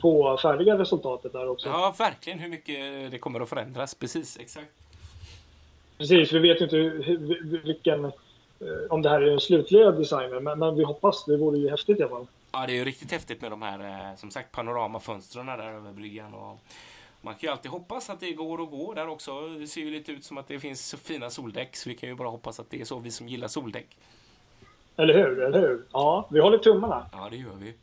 på 0.00 0.38
färdiga 0.42 0.78
resultatet 0.78 1.32
där 1.32 1.48
också. 1.48 1.68
Ja, 1.68 1.94
verkligen 1.98 2.38
hur 2.38 2.48
mycket 2.48 3.10
det 3.10 3.18
kommer 3.18 3.40
att 3.40 3.48
förändras. 3.48 3.94
Precis, 3.94 4.38
exakt. 4.40 4.70
Precis, 5.98 6.32
vi 6.32 6.38
vet 6.38 6.60
ju 6.60 6.64
inte 6.64 6.76
hur, 6.76 7.62
vilken, 7.64 8.12
om 8.90 9.02
det 9.02 9.08
här 9.08 9.20
är 9.20 9.26
den 9.30 9.40
slutliga 9.40 9.90
designen, 9.90 10.44
men, 10.44 10.58
men 10.58 10.74
vi 10.76 10.84
hoppas. 10.84 11.24
Det 11.24 11.36
vore 11.36 11.58
ju 11.58 11.70
häftigt 11.70 11.98
i 11.98 12.02
alla 12.02 12.10
fall. 12.10 12.26
Ja, 12.52 12.66
det 12.66 12.72
är 12.72 12.76
ju 12.76 12.84
riktigt 12.84 13.12
häftigt 13.12 13.40
med 13.42 13.50
de 13.50 13.62
här, 13.62 14.10
eh, 14.10 14.16
som 14.16 14.30
sagt, 14.30 14.52
panoramafönstren 14.52 15.46
där 15.46 15.58
över 15.58 15.92
bryggan. 15.92 16.34
Och 16.34 16.58
man 17.20 17.34
kan 17.34 17.40
ju 17.40 17.48
alltid 17.48 17.70
hoppas 17.70 18.10
att 18.10 18.20
det 18.20 18.32
går 18.32 18.62
att 18.62 18.70
gå 18.70 18.94
där 18.94 19.08
också. 19.08 19.48
Det 19.48 19.66
ser 19.66 19.80
ju 19.80 19.90
lite 19.90 20.12
ut 20.12 20.24
som 20.24 20.38
att 20.38 20.48
det 20.48 20.60
finns 20.60 20.88
så 20.88 20.96
fina 20.96 21.30
soldäck, 21.30 21.76
så 21.76 21.88
vi 21.88 21.94
kan 21.94 22.08
ju 22.08 22.14
bara 22.14 22.28
hoppas 22.28 22.60
att 22.60 22.70
det 22.70 22.80
är 22.80 22.84
så, 22.84 22.98
vi 22.98 23.10
som 23.10 23.28
gillar 23.28 23.48
soldäck. 23.48 23.96
Eller 24.96 25.14
hur? 25.14 25.42
Eller 25.42 25.60
hur? 25.60 25.84
Ja, 25.92 26.28
vi 26.30 26.40
håller 26.40 26.58
tummarna. 26.58 27.06
Ja, 27.12 27.28
det 27.30 27.36
gör 27.36 27.54
vi. 27.58 27.74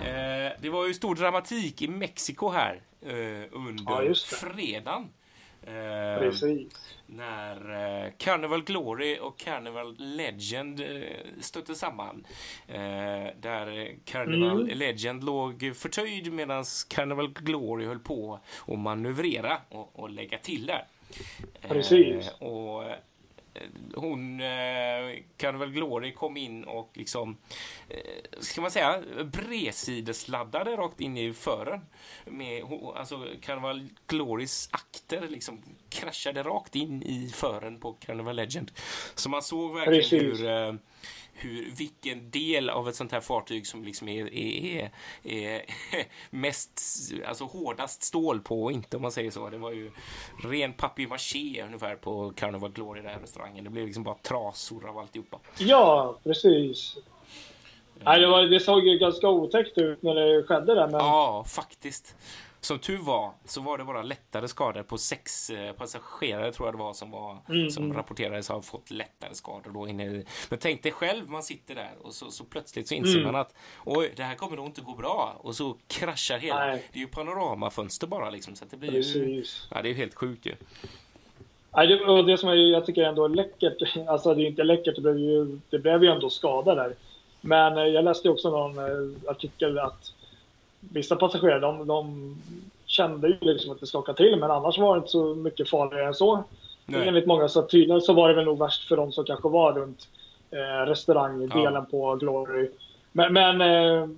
Eh, 0.00 0.52
det 0.60 0.70
var 0.70 0.86
ju 0.86 0.94
stor 0.94 1.14
dramatik 1.14 1.82
i 1.82 1.88
Mexiko 1.88 2.48
här 2.48 2.80
eh, 3.00 3.10
under 3.52 3.84
Ja, 3.86 4.14
fredagen. 4.14 5.08
Eh, 5.66 6.18
Precis. 6.18 6.96
när 7.06 7.56
eh, 8.04 8.10
Carnival 8.18 8.62
Glory 8.62 9.18
och 9.20 9.38
Carnival 9.38 9.96
Legend 9.98 10.80
eh, 10.80 10.86
stötte 11.40 11.74
samman. 11.74 12.26
Där 13.40 13.96
Carnival 14.04 14.62
Mm. 14.62 14.78
Legend 14.78 15.24
låg 15.24 15.72
förtöjd 15.76 16.32
medan 16.32 16.64
Carnival 16.88 17.28
Glory 17.28 17.86
höll 17.86 17.98
på 17.98 18.40
att 18.66 18.78
manövrera 18.78 19.58
och, 19.68 19.98
och 20.00 20.10
lägga 20.10 20.38
till 20.38 20.66
där. 20.66 20.84
Precis. 21.68 22.30
och 22.38 22.84
hon, 23.94 24.40
eh, 24.40 25.22
Carnival 25.36 25.70
Glory, 25.70 26.12
kom 26.12 26.36
in 26.36 26.64
och 26.64 26.90
liksom, 26.94 27.36
eh, 27.88 28.40
ska 28.40 28.60
man 28.60 28.70
säga, 28.70 29.02
bredsidesladdade 29.24 30.76
rakt 30.76 31.00
in 31.00 31.16
i 31.16 31.32
fören. 31.32 31.80
Med, 32.24 32.64
alltså 32.96 33.26
Carnival 33.40 33.88
Glorys 34.06 34.68
akter 34.72 35.28
liksom 35.28 35.62
kraschade 35.88 36.42
rakt 36.42 36.76
in 36.76 37.02
i 37.02 37.28
fören 37.34 37.80
på 37.80 37.92
Carnival 37.92 38.36
Legend. 38.36 38.72
Så 39.14 39.28
man 39.28 39.42
såg 39.42 39.74
verkligen 39.74 40.00
Precis. 40.00 40.40
hur, 40.40 40.46
eh, 40.46 40.74
hur, 41.32 41.70
vilken 41.70 42.30
del 42.30 42.70
av 42.70 42.88
ett 42.88 42.94
sånt 42.94 43.12
här 43.12 43.20
fartyg 43.20 43.66
som 43.66 43.84
liksom 43.84 44.08
är, 44.08 44.34
är, 44.34 44.90
är, 45.22 45.64
är 45.90 46.04
mest, 46.30 46.80
alltså 47.26 47.44
hårdast 47.44 48.02
stål 48.02 48.40
på 48.40 48.62
och 48.62 48.72
inte 48.72 48.96
om 48.96 49.02
man 49.02 49.12
säger 49.12 49.30
så. 49.30 49.50
Det 49.50 49.58
var 49.58 49.72
ju 49.72 49.90
ren 50.44 50.72
papier-maché 50.72 51.62
ungefär 51.66 51.96
på 51.96 52.32
Carnival 52.36 52.72
Glory, 52.72 53.02
där 53.02 53.18
restaurangen. 53.42 53.64
Det 53.64 53.70
blev 53.70 53.84
liksom 53.86 54.02
bara 54.04 54.14
trasor 54.14 54.88
av 54.88 54.98
alltihopa. 54.98 55.38
Ja, 55.58 56.18
precis. 56.24 56.96
Nej, 58.04 58.20
det, 58.20 58.26
var, 58.26 58.42
det 58.42 58.60
såg 58.60 58.86
ju 58.86 58.98
ganska 58.98 59.28
otäckt 59.28 59.78
ut 59.78 60.02
när 60.02 60.14
det 60.14 60.42
skedde 60.46 60.74
där, 60.74 60.86
men 60.86 61.00
Ja, 61.00 61.44
faktiskt. 61.48 62.16
som 62.60 62.78
tur 62.78 62.98
var 62.98 63.32
så 63.44 63.60
var 63.60 63.78
det 63.78 63.84
bara 63.84 64.02
lättare 64.02 64.48
skador 64.48 64.82
på 64.82 64.98
sex 64.98 65.50
eh, 65.50 65.72
passagerare 65.72 66.52
tror 66.52 66.68
jag 66.68 66.74
det 66.74 66.78
var 66.78 66.92
som, 66.92 67.10
var, 67.10 67.38
Mm. 67.48 67.70
som 67.70 67.94
rapporterades 67.94 68.48
ha 68.48 68.62
fått 68.62 68.90
lättare 68.90 69.34
skador 69.34 69.70
då 69.70 69.88
inne 69.88 70.06
i. 70.06 70.24
Men 70.48 70.58
tänk 70.58 70.82
dig 70.82 70.92
själv, 70.92 71.28
man 71.30 71.42
sitter 71.42 71.74
där 71.74 71.90
och 72.02 72.14
så, 72.14 72.30
så 72.30 72.44
plötsligt 72.44 72.88
så 72.88 72.94
inser 72.94 73.18
Mm. 73.20 73.32
man 73.32 73.40
att 73.40 73.54
oj, 73.84 74.12
det 74.16 74.22
här 74.22 74.34
kommer 74.34 74.56
nog 74.56 74.66
inte 74.66 74.80
gå 74.80 74.94
bra 74.94 75.36
och 75.40 75.54
så 75.56 75.76
kraschar 75.86 76.38
hela. 76.38 76.58
Nej. 76.66 76.88
Det 76.92 76.98
är 76.98 77.00
ju 77.00 77.08
panoramafönster 77.08 78.06
bara 78.06 78.30
liksom 78.30 78.56
så 78.56 78.64
att 78.64 78.70
det 78.70 78.76
blir 78.76 79.16
ju, 79.16 79.44
ja 79.70 79.82
det 79.82 79.88
är 79.88 79.90
ju 79.90 79.96
helt 79.96 80.14
sjukt 80.14 80.46
ju. 80.46 80.54
Det, 81.72 82.00
och 82.00 82.24
det 82.26 82.38
som 82.38 82.48
är, 82.48 82.54
jag 82.54 82.86
tycker 82.86 83.04
ändå 83.04 83.24
är 83.24 83.28
läckert, 83.28 83.96
alltså 84.08 84.34
det 84.34 84.42
är 84.42 84.46
inte 84.46 84.64
läckert, 84.64 84.94
det 84.94 85.00
blev 85.00 85.18
ju, 85.18 85.58
det 85.70 85.78
blev 85.78 86.04
ju 86.04 86.10
ändå 86.10 86.30
skada 86.30 86.74
där. 86.74 86.94
Men 87.40 87.78
eh, 87.78 87.84
jag 87.84 88.04
läste 88.04 88.28
också 88.30 88.50
någon 88.50 88.78
eh, 88.78 89.30
artikel 89.30 89.78
att 89.78 90.12
vissa 90.80 91.16
passagerare, 91.16 91.60
de, 91.60 91.86
de 91.86 92.36
kände 92.86 93.28
ju 93.28 93.36
liksom 93.40 93.72
att 93.72 93.80
det 93.80 93.86
skakade 93.86 94.16
till, 94.16 94.36
men 94.36 94.50
annars 94.50 94.78
var 94.78 94.94
det 94.94 94.98
inte 94.98 95.10
så 95.10 95.34
mycket 95.34 95.68
farligare 95.68 96.06
än 96.06 96.14
så. 96.14 96.44
Nej. 96.86 97.08
Enligt 97.08 97.26
många 97.26 97.48
så 97.48 97.62
tydligen 97.62 98.00
så 98.00 98.12
var 98.12 98.28
det 98.28 98.34
väl 98.34 98.44
nog 98.44 98.58
värst 98.58 98.88
för 98.88 98.96
de 98.96 99.12
som 99.12 99.24
kanske 99.24 99.48
var 99.48 99.72
runt 99.72 100.08
eh, 100.50 100.86
restaurangdelen 100.86 101.74
Ja. 101.74 101.86
på 101.90 102.16
Glory. 102.16 102.70
Men, 103.12 103.32
men 103.32 103.60
eh, 103.60 104.08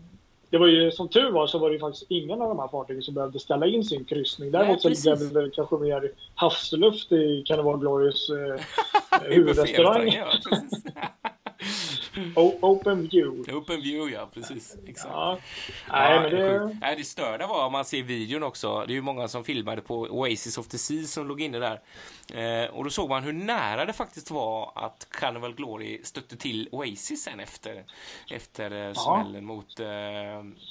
det 0.51 0.59
var 0.59 0.67
ju 0.67 0.91
som 0.91 1.09
tur 1.09 1.31
var 1.31 1.47
så 1.47 1.59
var 1.59 1.69
det 1.69 1.75
ju 1.75 1.81
faktiskt 1.81 2.07
ingen 2.09 2.43
av 2.43 2.49
de 2.49 2.59
här 2.59 2.69
fartygen 2.69 3.03
som 3.03 3.15
behövde 3.15 3.39
ställa 3.39 3.67
in 3.67 3.85
sin 3.85 4.05
kryssning. 4.05 4.51
Däremot 4.51 4.83
så 4.83 4.89
blev 4.89 5.19
det 5.19 5.41
väl 5.41 5.51
kanske 5.51 5.77
mer 5.77 6.11
havsluft 6.35 7.13
i 7.13 7.43
Carnival 7.47 7.79
Glorious 7.79 8.31
eh, 8.31 8.61
huvudrestaurang. 9.31 10.13
Ja. 12.15 12.43
O- 12.43 12.59
Open 12.61 13.09
view. 13.09 13.53
Open 13.55 13.81
view, 13.81 14.13
ja 14.17 14.29
precis. 14.35 14.77
Exakt. 14.87 15.13
Ja. 15.15 15.39
Nej, 15.93 16.15
Ja, 16.15 16.21
men 16.21 16.31
det, 16.31 16.37
det... 16.53 16.59
sjukt. 16.61 16.77
Nej, 16.81 16.97
det 16.97 17.05
störda 17.05 17.47
var 17.47 17.67
om 17.67 17.73
man 17.73 17.85
ser 17.85 18.03
videon 18.03 18.43
också. 18.43 18.85
Det 18.87 18.93
är 18.93 18.95
ju 18.95 19.01
många 19.03 19.29
som 19.29 19.45
filmade 19.45 19.83
på 19.83 19.95
Oasis 20.01 20.59
of 20.59 20.69
the 20.69 20.79
Sea 20.79 21.03
som 21.05 21.29
låg 21.29 21.41
inne 21.41 21.59
där. 21.59 21.81
Eh, 22.35 22.71
och 22.71 22.85
då 22.85 22.91
såg 22.91 23.09
man 23.09 23.23
hur 23.23 23.33
nära 23.33 23.85
det 23.85 23.93
faktiskt 23.93 24.31
var 24.31 24.73
att 24.75 25.07
Carnival 25.11 25.55
Glory 25.55 26.01
stötte 26.05 26.37
till 26.37 26.69
Oasis 26.73 27.23
sen 27.25 27.41
efter, 27.41 27.85
efter 28.31 28.89
eh, 28.89 28.93
smällen 28.95 29.45
mot, 29.45 29.81
eh, 29.81 29.87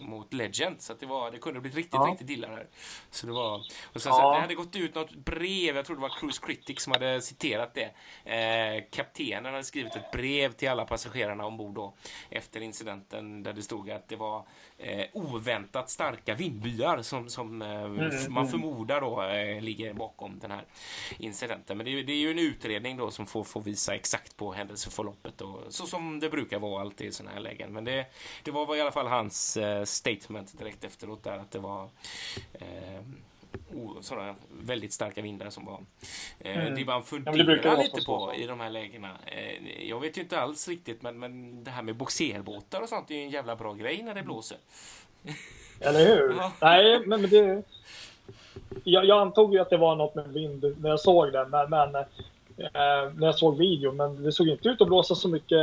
mot 0.01 0.33
Legend. 0.33 0.81
Så 0.81 0.93
det, 1.00 1.05
var, 1.05 1.31
det 1.31 1.38
kunde 1.38 1.59
blivit 1.59 1.77
riktigt, 1.77 1.93
Ja. 1.93 2.07
riktigt 2.12 2.29
illa 2.29 2.47
där. 2.47 2.67
Så 3.12 3.27
det 3.27 3.33
var... 3.33 3.62
Och 3.93 4.01
sen 4.01 4.12
Ja. 4.12 4.33
det 4.35 4.41
hade 4.41 4.55
gått 4.55 4.75
ut 4.75 4.95
något 4.95 5.15
brev, 5.15 5.75
jag 5.75 5.85
tror 5.85 5.95
det 5.95 6.01
var 6.01 6.19
Cruise 6.19 6.41
Critics 6.45 6.83
som 6.83 6.93
hade 6.93 7.21
citerat 7.21 7.73
det. 7.73 7.89
Eh, 8.33 8.83
kaptenen 8.91 9.45
hade 9.53 9.63
skrivit 9.63 9.95
ett 9.95 10.12
brev 10.12 10.51
till 10.51 10.69
alla 10.69 10.85
passagerarna 11.34 11.46
ombord 11.46 11.75
då 11.75 11.94
efter 12.30 12.62
incidenten 12.62 13.44
där 13.44 13.54
det 13.54 13.62
stod 13.62 13.90
att 13.92 14.10
det 14.10 14.16
var 14.16 14.46
eh, 14.78 15.06
oväntat 15.13 15.90
starka 15.90 16.36
vindbyar 16.36 17.02
som, 17.02 17.30
som 17.30 17.62
eh, 17.62 18.08
f- 18.08 18.28
man 18.30 18.48
förmodar 18.48 19.02
då 19.02 19.24
eh, 19.24 19.62
ligger 19.62 19.94
bakom 19.94 20.40
den 20.40 20.52
här 20.52 20.66
incidenten. 21.20 21.78
Men 21.78 21.86
det, 21.86 22.04
det 22.04 22.13
är 22.13 22.18
ju 22.18 22.32
en 22.32 22.40
utredning 22.40 22.98
då 22.98 23.12
som 23.12 23.25
får, 23.25 23.44
får 23.44 23.62
visa 23.62 23.96
exakt 23.96 24.38
på 24.38 24.54
händelseförloppet 24.54 25.42
och 25.42 25.60
så 25.70 25.86
som 25.86 26.20
det 26.20 26.30
brukar 26.30 26.60
vara 26.60 26.82
alltid 26.82 27.08
i 27.08 27.12
sådana 27.12 27.34
här 27.34 27.42
lägen. 27.42 27.74
Men 27.74 27.84
det, 27.86 28.06
det 28.44 28.52
var 28.52 28.75
i 28.75 28.82
alla 28.82 28.92
fall 28.92 29.08
hans 29.08 29.58
eh, 29.58 29.84
statement 29.84 30.58
direkt 30.58 30.84
efteråt 30.84 31.24
där 31.24 31.38
att 31.38 31.52
det 31.52 31.60
var 31.60 31.90
eh, 32.54 33.02
sådana 34.01 34.36
väldigt 34.62 34.93
starka 34.93 35.22
vindar 35.22 35.50
som 35.50 35.65
var. 35.65 35.79
Eh, 36.39 36.57
Mm. 36.57 36.75
Det 36.75 36.86
man 36.86 37.03
Ja, 37.12 37.17
men 37.24 37.24
det 37.24 37.45
funderar 37.45 37.77
lite 37.83 38.01
så. 38.01 38.17
på 38.27 38.33
i 38.36 38.45
de 38.48 38.60
här 38.60 38.69
lägena. 38.69 39.10
Eh, 39.25 39.88
jag 39.89 40.00
vet 40.00 40.17
ju 40.17 40.22
inte 40.22 40.39
alls 40.41 40.67
riktigt, 40.67 41.01
men, 41.01 41.19
men 41.19 41.63
det 41.63 41.72
här 41.72 41.81
med 41.83 41.95
boxerbåtar 41.95 42.81
och 42.81 42.89
sånt 42.89 43.12
är 43.12 43.15
ju 43.15 43.22
en 43.22 43.29
jävla 43.29 43.55
bra 43.55 43.74
grej 43.74 44.03
när 44.03 44.15
det 44.15 44.24
blåser. 44.24 44.57
Eller 45.79 46.05
hur? 46.05 46.36
Ja. 46.38 46.51
Nej, 46.62 47.00
men 47.05 47.22
men 47.22 47.29
det... 47.29 47.63
Jag, 48.83 49.05
jag 49.05 49.22
antog 49.22 49.53
ju 49.53 49.60
att 49.60 49.69
det 49.69 49.77
var 49.77 49.95
något 49.95 50.15
med 50.15 50.27
vind 50.27 50.75
när 50.81 50.89
jag 50.89 51.00
såg 51.00 51.31
den, 51.33 51.50
men, 51.50 51.69
men 51.69 51.95
eh, 51.95 52.03
när 53.15 53.25
jag 53.25 53.36
såg 53.36 53.57
videon. 53.57 53.95
Men 53.95 54.24
det 54.24 54.31
såg 54.31 54.48
inte 54.48 54.69
ut 54.69 54.81
att 54.81 54.88
blåsa 54.88 55.15
så 55.15 55.27
mycket 55.29 55.60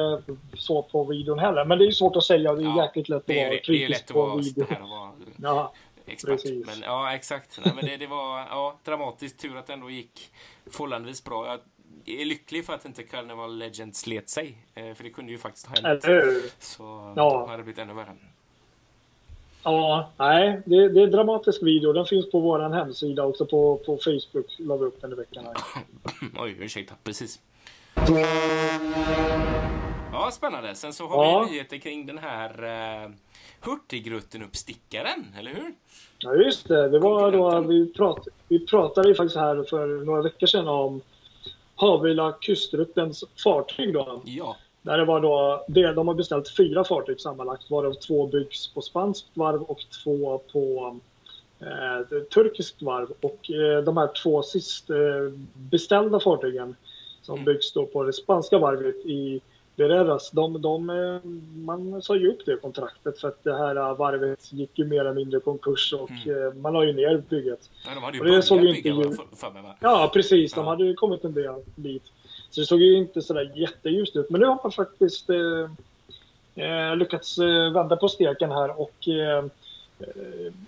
så 0.54 0.82
på 0.82 1.04
videon 1.04 1.38
heller. 1.38 1.64
Men 1.64 1.78
det 1.78 1.84
är 1.84 1.86
ju 1.86 1.92
svårt 1.92 2.16
att 2.16 2.24
säga. 2.24 2.52
Det 2.54 2.62
är 2.62 2.76
Ja, 2.76 2.84
jäkligt 2.84 3.08
lätt 3.08 3.22
att 3.22 3.30
är, 3.30 3.34
vara 3.40 3.50
det 3.50 3.56
är 3.58 3.62
kritisk 3.64 3.90
lätt 3.90 4.02
att 4.10 4.14
på 4.14 4.36
video. 4.36 4.64
det 4.68 4.74
här 4.74 4.82
och 4.82 4.88
vara 4.88 5.10
Ja, 5.42 5.72
expert. 6.12 6.30
Precis. 6.42 6.66
Men, 6.66 6.80
ja, 6.82 7.14
exakt. 7.14 7.58
Nej, 7.64 7.74
men 7.74 7.84
det, 7.84 7.96
det 7.96 8.06
var 8.06 8.38
ja, 8.38 8.78
dramatiskt. 8.84 9.38
Tur 9.38 9.56
att 9.56 9.66
det 9.66 9.72
ändå 9.72 9.90
gick 9.90 10.30
förhållandevis 10.70 11.24
bra. 11.24 11.46
Jag 11.46 12.20
är 12.20 12.24
lycklig 12.24 12.66
för 12.66 12.72
att 12.72 12.84
inte 12.84 13.02
Carnival 13.02 13.58
Legend 13.58 13.96
slet 13.96 14.28
sig. 14.28 14.58
Eh, 14.74 14.94
för 14.94 15.04
det 15.04 15.10
kunde 15.10 15.32
ju 15.32 15.38
faktiskt 15.38 15.66
ha 15.66 15.76
hänt. 15.82 16.04
Så 16.58 17.12
Ja. 17.16 17.42
det 17.44 17.50
hade 17.50 17.62
blivit 17.62 17.78
ännu 17.78 17.94
värre. 17.94 18.16
Ja, 19.62 20.10
nej, 20.16 20.62
det, 20.66 20.88
det 20.88 21.00
är 21.00 21.04
en 21.04 21.10
dramatisk 21.10 21.62
video. 21.62 21.92
Den 21.92 22.06
finns 22.06 22.30
på 22.30 22.40
vår 22.40 22.70
hemsida 22.70 23.24
också 23.24 23.46
på, 23.46 23.76
på 23.76 23.96
Facebook. 23.96 24.46
La 24.58 24.76
vi 24.76 24.84
upp 24.84 25.00
den 25.00 25.12
i 25.12 25.14
veckan. 25.14 25.44
Här. 25.44 25.82
Oj, 26.44 26.56
ursäkta. 26.60 26.94
Precis. 27.04 27.40
Ja, 30.12 30.30
spännande. 30.32 30.74
Sen 30.74 30.92
så 30.92 31.06
har 31.06 31.24
Ja. 31.24 31.44
vi 31.44 31.50
nyheter 31.52 31.76
kring 31.78 32.06
den 32.06 32.18
här 32.18 32.64
uh, 33.04 33.10
Hurtigruten-uppstickaren, 33.62 35.24
eller 35.38 35.50
hur? 35.54 35.74
Ja, 36.18 36.34
just 36.34 36.68
det. 36.68 36.88
Det 36.88 36.98
var 36.98 37.32
då, 37.32 37.60
vi, 37.60 37.92
prat, 37.92 38.28
vi 38.48 38.66
pratade 38.66 39.08
ju 39.08 39.14
faktiskt 39.14 39.36
här 39.36 39.64
för 39.70 39.86
några 40.04 40.22
veckor 40.22 40.46
sedan 40.46 40.68
om 40.68 41.00
Havila 41.74 42.32
Kustruttens 42.32 43.24
fartyg. 43.44 43.94
Då. 43.94 44.22
Ja. 44.24 44.56
Där 44.82 44.98
det 44.98 45.04
var 45.04 45.20
då, 45.20 45.64
de 45.68 46.08
har 46.08 46.14
beställt 46.14 46.56
fyra 46.56 46.84
fartyg 46.84 47.20
sammanlagt, 47.20 47.70
varav 47.70 47.92
två 47.92 48.26
byggs 48.26 48.74
på 48.74 48.82
spanskt 48.82 49.26
varv 49.34 49.62
och 49.62 49.78
två 50.04 50.38
på 50.52 50.96
eh, 51.60 52.18
turkiskt 52.34 52.82
varv. 52.82 53.12
Och 53.20 53.50
eh, 53.50 53.84
de 53.84 53.96
här 53.96 54.10
två 54.22 54.42
sist 54.42 54.90
eh, 54.90 54.96
beställda 55.54 56.20
fartygen 56.20 56.76
som 57.22 57.34
Mm. 57.34 57.44
byggs 57.44 57.72
då 57.72 57.86
på 57.86 58.02
det 58.02 58.12
spanska 58.12 58.58
varvet 58.58 58.96
i 59.06 59.40
Bereras, 59.76 60.30
de, 60.30 60.62
de, 60.62 60.90
eh, 60.90 61.20
man 61.64 62.02
sa 62.02 62.16
ju 62.16 62.28
upp 62.30 62.46
det 62.46 62.56
kontraktet 62.56 63.18
för 63.18 63.28
att 63.28 63.44
det 63.44 63.56
här 63.58 63.76
eh, 63.76 63.96
varvet 63.96 64.52
gick 64.52 64.78
ju 64.78 64.84
mer 64.84 65.00
eller 65.00 65.14
mindre 65.14 65.40
konkurs 65.40 65.92
och 65.92 66.10
Mm. 66.10 66.46
eh, 66.46 66.52
man 66.54 66.72
la 66.72 66.84
ju 66.84 66.92
ner 66.92 67.22
bygget. 67.28 67.70
ja 67.86 67.90
de 67.94 68.02
hade 68.02 68.16
ju 68.16 68.20
Och 68.20 68.26
det 68.30 68.42
såg 68.42 68.60
ju 68.64 68.76
inte? 68.76 68.88
Ja, 69.80 70.10
precis. 70.14 70.52
De 70.52 70.60
Ja. 70.60 70.66
hade 70.70 70.84
ju 70.84 70.94
kommit 70.94 71.24
en 71.24 71.34
del 71.34 71.54
bit. 71.76 72.02
Så 72.50 72.60
det 72.60 72.66
såg 72.66 72.80
ju 72.80 72.96
inte 72.96 73.22
sådär 73.22 73.52
jätteljust 73.54 74.16
ut. 74.16 74.30
Men 74.30 74.40
nu 74.40 74.46
har 74.46 74.58
man 74.62 74.72
faktiskt 74.72 75.30
eh, 75.30 76.96
lyckats 76.96 77.38
vända 77.74 77.96
på 77.96 78.08
steken 78.08 78.50
här 78.50 78.80
och 78.80 79.08
eh, 79.08 79.44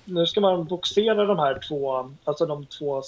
nu 0.05 0.27
ska 0.27 0.41
man 0.41 0.65
boxera 0.65 1.25
de 1.27 1.39
här 1.39 1.59
två, 1.69 2.11
alltså 2.25 2.47
de 2.47 2.67
två 2.67 3.03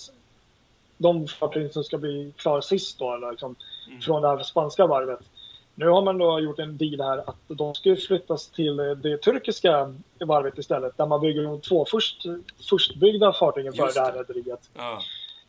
de 0.98 1.26
fartyg 1.28 1.72
som 1.72 1.84
ska 1.84 1.98
bli 1.98 2.32
klara 2.36 2.62
sist 2.62 2.98
då, 2.98 3.28
liksom, 3.30 3.54
Mm. 3.88 4.00
från 4.00 4.22
det 4.22 4.28
här 4.28 4.38
spanska 4.42 4.86
varvet. 4.86 5.20
Nu 5.74 5.88
har 5.88 6.02
man 6.02 6.18
då 6.18 6.40
gjort 6.40 6.58
en 6.58 6.76
deal 6.76 7.00
här 7.00 7.18
att 7.18 7.36
de 7.46 7.74
ska 7.74 7.96
flyttas 7.96 8.46
till 8.46 8.76
det 8.76 9.18
turkiska 9.18 9.94
varvet 10.20 10.58
istället, 10.58 10.96
där 10.96 11.06
man 11.06 11.20
bygger 11.20 11.42
de 11.42 11.60
två 11.60 11.84
först, 11.90 12.22
förstbyggda 12.68 13.32
fartygen 13.32 13.72
för 13.72 13.82
Just 13.82 13.94
det 13.94 14.00
här 14.00 14.12
rederiet. 14.12 14.70
Ja. 14.74 14.98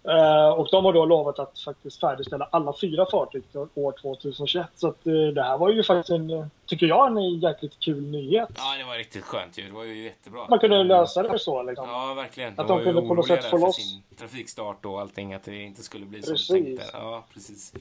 Eh, 0.07 0.49
och 0.49 0.67
de 0.71 0.85
har 0.85 0.93
då 0.93 1.05
lovat 1.05 1.39
att 1.39 1.59
faktiskt 1.59 1.99
färdigställa 1.99 2.47
alla 2.51 2.73
fyra 2.81 3.05
fartyg 3.11 3.43
år 3.75 3.91
2021. 4.01 4.67
Så 4.75 4.87
att, 4.87 5.07
eh, 5.07 5.13
det 5.13 5.43
här 5.43 5.57
var 5.57 5.69
ju 5.71 5.83
faktiskt 5.83 6.09
en, 6.09 6.49
tycker 6.65 6.85
jag, 6.85 7.07
en 7.07 7.39
jäkligt 7.39 7.79
kul 7.79 8.03
nyhet. 8.03 8.49
ja, 8.57 8.75
det 8.77 8.83
var 8.83 8.97
riktigt 8.97 9.23
skönt 9.23 9.57
ju. 9.57 9.63
Det 9.63 9.71
var 9.73 9.83
ju 9.83 10.03
jättebra. 10.03 10.45
Man 10.49 10.59
kunde 10.59 10.83
lösa 10.83 11.23
det 11.23 11.39
så 11.39 11.63
liksom. 11.63 11.89
Ja, 11.89 12.13
verkligen. 12.13 12.49
Att 12.59 12.67
de 12.67 12.77
de 12.77 12.83
kunde 12.83 13.01
på 13.01 13.13
något 13.13 13.27
sätt 13.27 13.45
få 13.45 13.57
loss- 13.57 13.75
sin 13.75 14.03
trafikstart 14.17 14.85
och 14.85 15.01
allting, 15.01 15.33
att 15.33 15.43
det 15.43 15.61
inte 15.61 15.83
skulle 15.83 16.05
bli 16.05 16.19
Precis. 16.21 16.47
som 16.47 16.55
tänkt. 16.55 16.77
där. 16.81 16.99
Ja, 16.99 17.23
precis. 17.33 17.73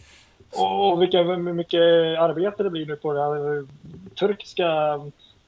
Och 0.57 1.03
vilka, 1.03 1.23
hur 1.23 1.37
mycket 1.37 1.81
arbete 2.19 2.63
det 2.63 2.71
blir 2.71 2.87
nu 2.87 2.97
på 2.97 3.13
det 3.13 3.21
här 3.23 3.67
turkiska 4.15 4.67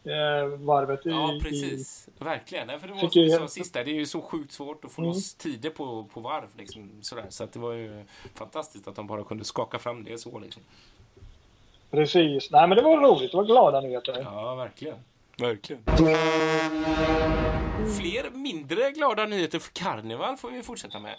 eh, 0.04 0.46
varvet. 0.58 1.06
i- 1.06 1.10
Ja, 1.10 1.34
i- 1.34 1.40
precis. 1.40 2.08
Verkligen. 2.18 2.66
Nej, 2.66 2.78
för 2.80 2.86
det 2.88 2.92
var 2.94 3.00
som 3.00 3.08
du 3.12 3.30
sa 3.30 3.48
sist, 3.48 3.74
det 3.74 3.80
är 3.80 3.84
ju 3.86 4.06
så 4.06 4.20
sjukt 4.20 4.52
svårt 4.52 4.84
att 4.84 4.92
få 4.92 5.02
Mm. 5.02 5.14
loss 5.14 5.34
tider 5.34 5.70
på, 5.70 6.04
på 6.14 6.20
varv. 6.20 6.46
Liksom, 6.58 6.90
sådär. 7.02 7.24
Så 7.28 7.44
att 7.44 7.52
det 7.52 7.58
var 7.58 7.72
ju 7.72 8.04
fantastiskt 8.34 8.88
att 8.88 8.94
de 8.96 9.06
bara 9.06 9.24
kunde 9.24 9.44
skaka 9.44 9.78
fram 9.78 10.04
det 10.04 10.18
så. 10.18 10.38
Liksom. 10.38 10.62
Precis. 11.90 12.50
Nej, 12.50 12.68
men 12.68 12.76
det 12.76 12.82
var 12.82 12.96
roligt. 13.00 13.30
Det 13.30 13.36
var 13.36 13.44
glada 13.44 13.80
nyheter. 13.80 14.20
Ja, 14.24 14.54
verkligen. 14.54 14.96
Verkligen. 15.38 15.82
Fler 17.98 18.30
mindre 18.30 18.90
glada 18.90 19.24
nyheter 19.26 19.58
för 19.58 19.72
Karneval 19.72 20.36
får 20.36 20.50
vi 20.50 20.62
fortsätta 20.62 20.98
med. 20.98 21.14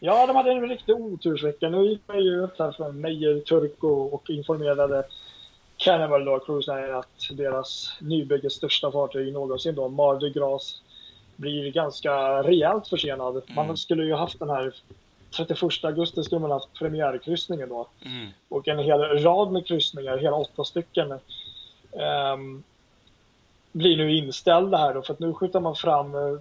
Ja, 0.00 0.26
de 0.26 0.36
hade 0.36 0.50
en 0.50 0.68
riktig 0.68 0.94
otursvecka. 0.96 1.68
Nu 1.68 1.86
gick 1.86 2.00
man 2.06 2.24
ju 2.24 2.40
upp 2.40 2.58
här 2.58 2.72
från 2.72 3.00
Meyer 3.00 3.40
Turko 3.40 3.88
och 3.88 4.30
informerade 4.30 5.04
Carnival 5.76 6.24
då, 6.24 6.38
Cruise 6.38 6.74
Line, 6.74 6.94
att 6.94 7.28
deras 7.30 7.92
nybygges 8.00 8.52
största 8.52 8.92
fartyg 8.92 9.32
någonsin 9.32 9.74
då, 9.74 9.88
Mardi 9.88 10.30
Gras, 10.30 10.82
blir 11.36 11.70
ganska 11.72 12.42
rejält 12.42 12.88
försenad. 12.88 13.42
Man 13.48 13.64
Mm. 13.64 13.76
skulle 13.76 14.04
ju 14.04 14.14
haft 14.14 14.38
den 14.38 14.50
här 14.50 14.74
31 15.36 15.84
augusti 15.84 16.24
skulle 16.24 16.40
man 16.40 16.50
haft 16.50 16.72
premiärkryssningen 16.78 17.68
då 17.68 17.88
Mm. 18.04 18.26
och 18.48 18.68
en 18.68 18.78
hel 18.78 19.00
rad 19.00 19.52
med 19.52 19.66
kryssningar, 19.66 20.18
hela 20.18 20.36
åtta 20.36 20.64
stycken, 20.64 21.12
ehm, 21.92 22.62
blir 23.72 23.96
nu 23.96 24.16
inställda 24.16 24.78
här 24.78 24.94
då 24.94 25.02
för 25.02 25.12
att 25.12 25.18
nu 25.18 25.34
skjuter 25.34 25.60
man 25.60 25.74
fram 25.76 26.14
eh, 26.14 26.38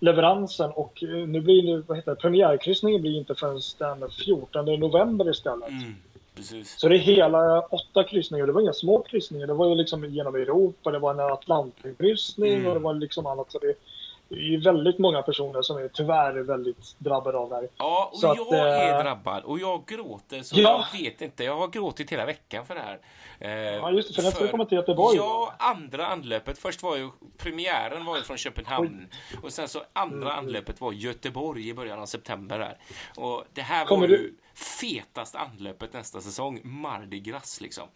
leveransen 0.00 0.70
och 0.70 1.02
eh, 1.02 1.08
nu 1.08 1.40
blir 1.40 1.62
nu, 1.62 1.82
vad 1.86 1.96
heter 1.96 2.10
det, 2.10 2.16
premiärkryssningen 2.20 3.00
blir 3.00 3.18
inte 3.18 3.34
förrän 3.34 4.00
den 4.00 4.10
14 4.10 4.64
november 4.64 5.30
istället. 5.30 5.68
Mm. 5.68 5.94
Så 6.64 6.88
det 6.88 6.96
är 6.96 6.98
hela 6.98 7.60
åtta 7.60 8.04
kryssningar. 8.04 8.46
Det 8.46 8.52
var 8.52 8.60
inga 8.60 8.72
små 8.72 9.02
kryssningar. 9.02 9.46
Det 9.46 9.54
var 9.54 9.68
ju 9.68 9.74
liksom 9.74 10.04
genom 10.04 10.34
Europa, 10.34 10.90
det 10.90 10.98
var 10.98 11.10
en 11.10 11.20
Atlantenkryssning 11.20 12.54
Mm. 12.54 12.66
och 12.66 12.74
det 12.74 12.80
var 12.80 12.94
liksom 12.94 13.26
annat. 13.26 13.52
Så 13.52 13.58
det, 13.58 13.74
det 14.30 14.36
är 14.36 14.40
ju 14.40 14.60
väldigt 14.60 14.98
många 14.98 15.22
personer 15.22 15.62
som 15.62 15.76
är 15.76 15.88
tyvärr 15.88 16.32
väldigt 16.42 16.94
drabbade 16.98 17.38
av 17.38 17.48
det 17.48 17.54
här. 17.54 17.68
Ja, 17.76 18.10
och 18.12 18.18
Så 18.18 18.30
att, 18.30 18.36
jag 18.36 18.54
är 18.54 18.96
eh, 18.98 19.02
drabbad 19.02 19.44
och 19.44 19.58
jag 19.58 19.86
gråter 19.86 20.42
så 20.42 20.60
Ja. 20.60 20.86
jag 20.92 21.00
vet 21.00 21.22
inte. 21.22 21.44
Jag 21.44 21.56
har 21.56 21.68
gråtit 21.68 22.12
hela 22.12 22.26
veckan 22.26 22.66
för 22.66 22.74
det 22.74 22.80
här. 22.80 22.98
Eh, 23.38 23.50
Ja, 23.76 23.90
just 23.90 24.08
det, 24.08 24.14
för 24.14 24.22
den 24.22 24.32
ska 24.32 24.48
komma 24.48 24.64
till 24.64 24.76
Göteborg, 24.78 25.16
Ja, 25.16 25.54
andra 25.58 26.06
anlöpet. 26.06 26.58
Först 26.58 26.82
var 26.82 26.96
ju 26.96 27.08
premiären 27.38 28.04
var 28.04 28.16
ju 28.16 28.22
från 28.22 28.36
Köpenhamn 28.36 29.06
och 29.42 29.52
sen 29.52 29.68
så 29.68 29.82
andra 29.92 30.32
Mm. 30.32 30.38
anlöpet 30.38 30.80
var 30.80 30.92
Göteborg 30.92 31.68
i 31.68 31.74
början 31.74 31.98
av 31.98 32.06
september 32.06 32.58
där. 32.58 32.78
Och 33.16 33.44
det 33.54 33.62
här 33.62 33.84
Kommer 33.84 34.00
var 34.00 34.08
du- 34.08 34.34
ju 34.60 34.64
fetast 34.64 35.34
anlöpet 35.34 35.92
nästa 35.92 36.20
säsong, 36.20 36.60
Mardi 36.64 37.20
Gras 37.20 37.60
liksom. 37.60 37.88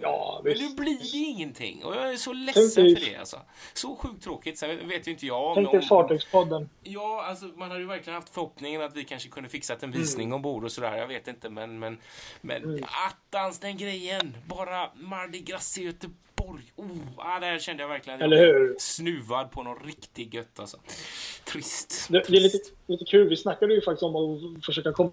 Ja, 0.00 0.40
Men 0.44 0.52
visst. 0.52 0.62
nu 0.70 0.74
blir 0.76 0.98
det 0.98 1.16
ingenting 1.18 1.84
och 1.84 1.94
jag 1.96 2.12
är 2.12 2.16
så 2.16 2.32
ledsen 2.32 2.70
för 2.96 3.00
det 3.10 3.16
alltså. 3.16 3.40
Så 3.74 3.96
sjukt 3.96 4.22
tråkigt. 4.24 4.58
Sen 4.58 4.88
vet 4.88 5.06
ju 5.08 5.10
inte 5.12 5.26
jag 5.26 5.44
om... 5.46 5.54
Tänk 5.54 5.70
dig 5.72 5.82
Fartygspodden. 5.82 6.68
Ja, 6.82 7.24
alltså 7.28 7.44
man 7.46 7.68
hade 7.70 7.80
ju 7.80 7.86
verkligen 7.86 8.14
haft 8.14 8.28
förhoppningen 8.34 8.82
att 8.82 8.96
vi 8.96 9.04
kanske 9.04 9.28
kunde 9.28 9.48
fixat 9.48 9.82
en 9.82 9.88
Mm. 9.88 10.00
visning 10.00 10.32
ombord 10.32 10.64
och 10.64 10.72
sådär. 10.72 10.96
Jag 10.96 11.06
vet 11.06 11.28
inte, 11.28 11.50
men, 11.50 11.78
men, 11.78 11.98
men 12.40 12.84
attans 13.08 13.58
den 13.58 13.76
grejen! 13.76 14.36
Bara 14.46 14.90
Mardi 14.94 15.40
Gras 15.40 15.78
i 15.78 15.82
Göteborg. 15.84 16.16
Oh, 16.76 16.86
ah, 17.16 17.40
där 17.40 17.58
kände 17.58 17.82
jag 17.82 17.88
verkligen 17.88 18.22
Eller 18.22 18.36
hur? 18.36 18.76
snuvad 18.78 19.50
på 19.50 19.62
något 19.62 19.86
riktigt 19.86 20.34
gött 20.34 20.60
alltså. 20.60 20.76
Trist. 21.44 22.06
Det, 22.10 22.22
det 22.28 22.36
är 22.36 22.40
lite, 22.40 22.58
lite 22.86 23.04
kul. 23.04 23.28
Vi 23.28 23.36
snackade 23.36 23.74
ju 23.74 23.80
faktiskt 23.80 24.02
om 24.02 24.16
att 24.16 24.64
försöka 24.64 24.92
komma... 24.92 25.12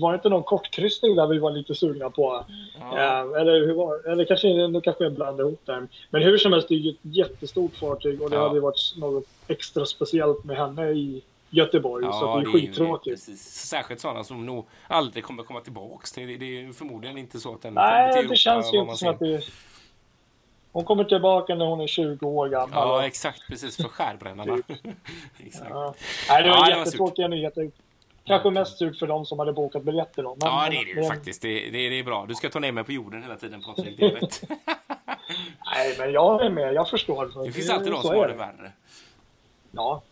Var 0.00 0.12
det 0.12 0.16
inte 0.16 0.28
någon 0.28 0.42
kortkryssning 0.42 1.14
där 1.16 1.26
vi 1.26 1.38
var 1.38 1.50
lite 1.50 1.74
sugna 1.74 2.10
på? 2.10 2.44
Ja. 2.80 2.98
Eh, 2.98 3.40
eller 3.40 3.66
hur 3.66 3.74
var 3.74 4.08
Eller 4.12 4.24
kanske, 4.24 4.48
nu 4.68 4.80
kanske 4.80 5.04
jag 5.04 5.12
blandade 5.12 5.48
ihop 5.48 5.60
det. 5.64 5.86
Men 6.10 6.22
hur 6.22 6.38
som 6.38 6.52
helst, 6.52 6.68
det 6.68 6.74
är 6.74 6.78
ju 6.78 6.90
ett 6.90 6.96
jättestort 7.02 7.76
fartyg 7.76 8.22
och 8.22 8.30
det 8.30 8.36
Ja. 8.36 8.42
hade 8.42 8.54
ju 8.54 8.60
varit 8.60 8.94
något 8.96 9.24
extra 9.48 9.86
speciellt 9.86 10.44
med 10.44 10.56
henne 10.56 10.90
i 10.90 11.22
Göteborg. 11.50 12.04
så 12.04 12.28
att 12.30 12.44
det 12.44 12.48
är 12.50 12.52
ju- 12.52 12.60
skittråkigt. 12.60 13.22
Särskilt 13.40 14.00
sådana 14.00 14.24
som 14.24 14.46
nog 14.46 14.66
aldrig 14.88 15.24
kommer 15.24 15.42
komma 15.42 15.60
tillbaks. 15.60 16.12
Det, 16.12 16.26
det, 16.26 16.36
det 16.36 16.44
är 16.44 16.60
ju 16.60 16.72
förmodligen 16.72 17.18
inte 17.18 17.40
så 17.40 17.54
att 17.54 17.62
den 17.62 17.74
Nej, 17.74 18.20
till 18.20 18.28
det 18.28 18.36
känns 18.36 18.74
ju 18.74 18.78
inte 18.78 18.96
som 18.96 19.08
att 19.08 19.18
det... 19.18 19.42
Hon 20.76 20.84
kommer 20.84 21.04
tillbaka 21.04 21.54
när 21.54 21.64
hon 21.66 21.80
är 21.80 21.86
20 21.86 22.26
år 22.26 22.48
gammal. 22.48 22.70
Ja, 22.72 23.06
exakt. 23.06 23.42
Precis. 23.48 23.76
För 23.76 23.88
skärbrännarna. 23.88 24.58
exakt. 25.46 25.70
Ja. 25.70 25.94
Nej, 26.28 26.42
det 26.42 26.50
var 26.50 26.56
Ja, 26.56 26.64
det 26.64 26.78
jättetråkiga 26.78 27.28
nyheter. 27.28 27.70
Kanske 28.24 28.50
mest 28.50 28.78
surt 28.78 28.98
för 28.98 29.06
de 29.06 29.26
som 29.26 29.38
hade 29.38 29.52
bokat 29.52 29.82
biljetter 29.82 30.22
då. 30.22 30.36
Men, 30.40 30.48
Ja, 30.48 30.66
det 30.70 30.76
är 30.76 30.84
det 30.84 30.90
ju 30.90 30.94
men- 30.94 31.08
faktiskt. 31.08 31.42
Det, 31.42 31.70
det, 31.70 31.88
det 31.88 31.98
är 31.98 32.04
bra. 32.04 32.26
Du 32.28 32.34
ska 32.34 32.50
ta 32.50 32.58
ner 32.58 32.72
mig 32.72 32.84
på 32.84 32.92
jorden 32.92 33.22
hela 33.22 33.36
tiden, 33.36 33.62
Patrik. 33.62 33.98
Det 33.98 34.08
rätt. 34.08 34.42
Nej, 35.74 35.94
men 35.98 36.12
jag 36.12 36.42
är 36.46 36.50
med. 36.50 36.74
Jag 36.74 36.90
förstår. 36.90 37.44
Det 37.44 37.52
finns 37.52 37.70
alltid 37.70 37.92
de 37.92 38.02
som 38.02 38.16
har 38.16 38.28
det 38.28 38.34
värre. 38.34 38.72
Ja, 39.70 40.02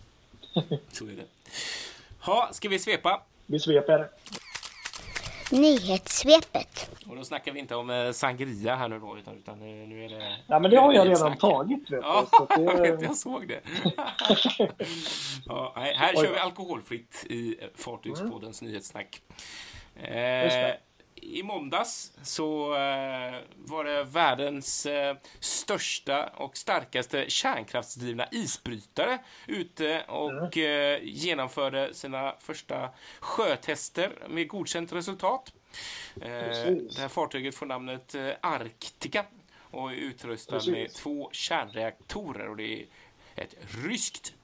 Så 0.93 1.05
är 1.05 1.09
det. 1.11 1.51
Ha, 2.21 2.49
ska 2.53 2.69
vi 2.69 2.79
svepa? 2.79 3.23
vi 3.47 3.61
sveper. 3.61 4.09
Nyhetssvepet. 5.55 6.91
Och 7.07 7.17
då 7.17 7.25
snackar 7.25 7.53
vi 7.53 7.61
inte 7.61 7.75
om 7.75 7.91
eh, 7.91 8.13
sangria 8.13 8.75
här 8.77 8.89
nu 8.89 8.99
då, 8.99 9.19
utan, 9.19 9.37
utan 9.37 9.55
eh, 9.61 9.89
nu 9.89 10.05
är 10.05 10.09
det... 10.09 10.37
Ja, 10.47 10.59
men 10.59 10.71
det 10.71 10.77
har 10.77 10.93
jag 10.93 11.09
redan 11.09 11.37
tagit. 11.37 11.91
Vet 11.91 12.01
Ja, 12.03 12.27
jag, 12.49 12.81
vet, 12.81 13.01
det, 13.01 13.05
jag 13.07 13.17
såg 13.17 13.49
det. 13.49 13.61
ja, 15.47 15.73
här 15.77 16.15
kör 16.15 16.33
vi 16.33 16.39
alkoholfritt 16.39 17.27
i 17.29 17.57
eh, 17.61 17.69
Fartygspoddens 17.75 18.63
nyhetssnack. 18.63 19.23
Just 19.97 20.57
Eh. 20.57 20.71
I 21.25 21.43
måndags 21.43 22.13
så 22.23 22.75
eh, 22.75 23.35
var 23.57 23.85
det 23.85 24.05
världens 24.05 24.87
eh, 24.87 25.17
största 25.41 26.27
och 26.27 26.57
starkaste 26.57 27.31
kärnkraftsdrivna 27.31 28.29
isbrytare 28.31 29.19
ute 29.47 30.05
och 30.09 30.59
eh, 30.59 30.99
genomförde 31.03 31.95
sina 31.95 32.35
första 32.41 32.91
sjötester 33.21 34.13
med 34.29 34.49
godkänt 34.49 34.93
resultat. 34.93 35.53
Precis. 36.21 36.97
det 36.97 37.03
här 37.03 37.09
fartyget 37.09 37.55
får 37.55 37.67
namnet 37.67 38.15
Arctica 38.41 39.25
och 39.59 39.93
är 39.93 39.95
utrustad 39.95 40.61
med 40.67 40.93
två 40.95 41.31
kärnreaktorer 41.33 42.49
och 42.49 42.57
det 42.57 42.75
är 42.75 42.87
ett 43.35 43.57
ryskt 43.85 44.35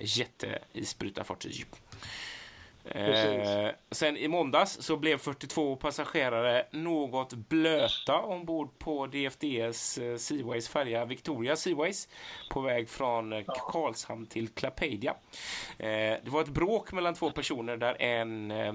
jätteisbrytarfartyg. 0.00 1.66
Eh, 2.84 3.70
sen 3.90 4.16
i 4.16 4.28
måndags 4.28 4.82
så 4.82 4.96
blev 4.96 5.18
42 5.18 5.76
passagerare 5.76 6.66
något 6.70 7.32
blöta 7.32 8.18
ombord 8.18 8.78
på 8.78 9.06
DFDS 9.06 9.98
eh, 9.98 10.16
Seaways 10.16 10.68
färja 10.68 11.04
Victoria 11.04 11.56
Seaways 11.56 12.08
på 12.50 12.60
väg 12.60 12.88
från 12.88 13.32
eh, 13.32 13.44
Karlshamn 13.72 14.26
till 14.26 14.48
Klapedia. 14.48 15.14
Eh, 15.78 15.86
det 16.24 16.28
var 16.28 16.40
ett 16.42 16.48
bråk 16.48 16.92
mellan 16.92 17.14
två 17.14 17.30
personer 17.30 17.76
där 17.76 18.02
en 18.02 18.50
eh, 18.50 18.72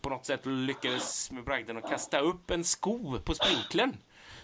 på 0.00 0.08
något 0.08 0.26
sätt 0.26 0.46
lyckades 0.46 1.30
med 1.30 1.44
bragden 1.44 1.76
att 1.76 1.90
kasta 1.90 2.20
upp 2.20 2.50
en 2.50 2.64
sko 2.64 3.18
på 3.24 3.34
sprinklern 3.34 3.96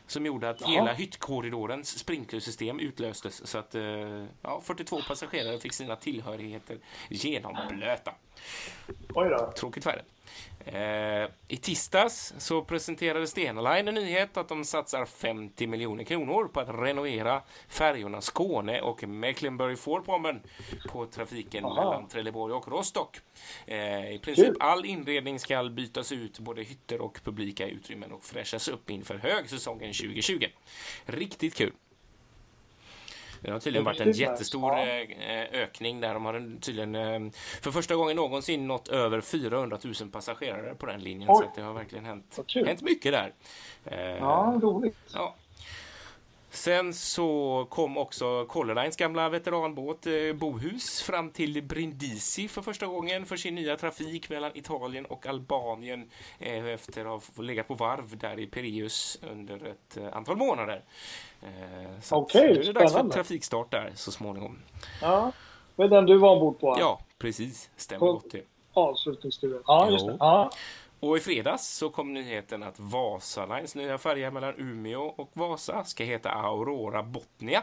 som 0.07 0.27
gjorde 0.27 0.51
att 0.51 0.63
hela 0.63 0.93
hyttkorridorens 0.93 1.99
sprinklersystem 1.99 2.81
utlöstes 2.81 3.47
så 3.47 3.59
att 3.59 3.75
eh, 3.75 4.25
ja, 4.43 4.61
42 4.65 5.01
passagerare 5.09 5.59
fick 5.59 5.73
sina 5.73 5.97
tillhörigheter 5.97 6.79
genomblöta. 7.09 8.15
oj 9.15 9.29
då. 9.29 9.53
Tråkigt 9.57 9.87
värre. 9.87 10.03
Eh, 10.67 11.29
I 11.49 11.57
tisdags 11.57 12.35
så 12.39 12.63
presenterade 12.63 13.27
Stena 13.27 13.75
Line 13.75 13.89
en 13.89 13.95
nyhet 13.95 14.37
att 14.37 14.49
de 14.49 14.65
satsar 14.65 15.05
50 15.05 15.67
miljoner 15.67 16.05
kronor 16.05 16.49
på 16.49 16.61
att 16.61 16.69
renovera 16.69 17.43
färjorna 17.69 18.21
Skåne 18.21 18.81
och 18.81 19.03
Mecklenburg-Vorpommern 19.03 20.41
på 20.89 21.07
trafiken 21.07 21.65
Aha. 21.65 21.75
mellan 21.75 22.09
Trelleborg 22.09 22.55
och 22.55 22.69
Rostock. 22.69 23.17
Eh, 23.67 24.15
I 24.15 24.21
princip 24.23 24.47
Kul. 24.47 24.57
all 24.61 24.85
inredning 24.85 25.39
ska 25.39 25.65
bytas 25.65 26.13
ut, 26.13 26.39
både 26.39 26.63
hytter 26.63 27.01
och 27.01 27.21
publika 27.25 27.67
utrymmen 27.67 28.13
och 28.13 28.25
fräschas 28.25 28.69
upp 28.69 28.91
inför 28.91 29.15
högsäsongen 29.19 29.93
2020. 29.93 30.47
Riktigt 31.05 31.55
kul. 31.55 31.73
Det 33.47 33.53
har 33.53 33.61
tydligen 33.61 33.85
varit 33.85 34.01
en 34.01 34.13
jättestor 34.13 34.73
eh, 34.73 35.63
ökning 35.63 36.01
där. 36.01 36.15
De 36.15 36.25
har 36.25 36.35
en- 36.35 36.59
tydligen 36.61 36.95
eh, 36.95 37.31
för 37.63 37.71
första 37.71 37.95
gången 37.97 38.17
någonsin 38.17 38.67
nått 38.67 38.89
över 38.89 39.21
400 39.21 39.79
000 40.01 40.11
passagerare 40.13 40.75
på 40.75 40.87
den 40.87 41.01
linjen. 41.01 41.31
Oj. 41.31 41.45
Så 41.55 41.61
det 41.61 41.67
har 41.67 41.73
verkligen 41.73 42.05
hänt, 42.05 42.39
hänt 42.67 42.83
mycket 42.83 43.13
där. 43.13 43.33
Eh, 43.85 44.01
Ja, 44.01 44.59
roligt. 44.63 44.97
ja. 45.15 45.35
Sen 46.57 46.95
så 46.95 47.67
kom 47.71 47.99
också 47.99 48.45
Color 48.47 48.75
Lines 48.75 48.97
gamla 48.97 49.29
veteranbåt 49.29 50.07
eh, 50.07 50.13
Bohus 50.35 51.03
fram 51.03 51.31
till 51.31 51.63
Brindisi 51.63 52.49
för 52.49 52.63
första 52.63 52.87
gången 52.87 53.27
för 53.27 53.37
sin 53.37 53.55
nya 53.55 53.77
trafik 53.77 54.31
mellan 54.31 54.51
Italien 54.55 55.07
och 55.07 55.27
Albanien 55.27 56.11
eh, 56.39 56.67
efter 56.67 57.17
att 57.17 57.37
ha 57.37 57.43
legat 57.43 57.69
på 57.69 57.75
varv 57.75 58.19
där 58.19 58.41
i 58.41 58.47
Pireus 58.47 59.19
under 59.31 59.67
ett 59.67 59.97
eh, 59.97 60.17
antal 60.17 60.37
månader. 60.37 60.85
Så 62.03 62.17
Okej, 62.17 62.53
nu 62.55 62.61
är 62.61 62.65
det 62.65 62.73
dags 62.73 62.93
för 62.93 63.09
trafikstart 63.09 63.71
där 63.71 63.93
så 63.95 64.13
småningom. 64.13 64.59
Ja. 65.03 65.33
Det 65.77 65.83
är 65.83 65.89
den 65.89 66.07
du 66.07 66.19
var 66.19 66.31
ombord 66.33 66.61
på? 66.61 66.77
Ja, 66.81 67.01
precis. 67.19 67.71
Stämmer 67.77 67.99
På- 67.99 68.13
gott 68.13 68.31
det. 68.31 68.43
Avslutningsturen. 68.73 69.63
Ja, 69.67 69.91
just 69.91 70.07
det. 70.07 70.17
Ja. 70.21 70.51
Och 71.01 71.17
i 71.17 71.21
fredags 71.21 71.69
så 71.69 71.91
kom 71.91 72.15
nyheten 72.15 72.63
att 72.63 72.79
Vasalines 72.81 73.75
nya 73.75 73.99
färja 73.99 74.31
mellan 74.31 74.55
Umeå 74.59 75.03
och 75.03 75.31
Vasa 75.33 75.85
ska 75.85 76.05
heta 76.05 76.31
Aurora 76.31 77.03
Botnia. 77.03 77.63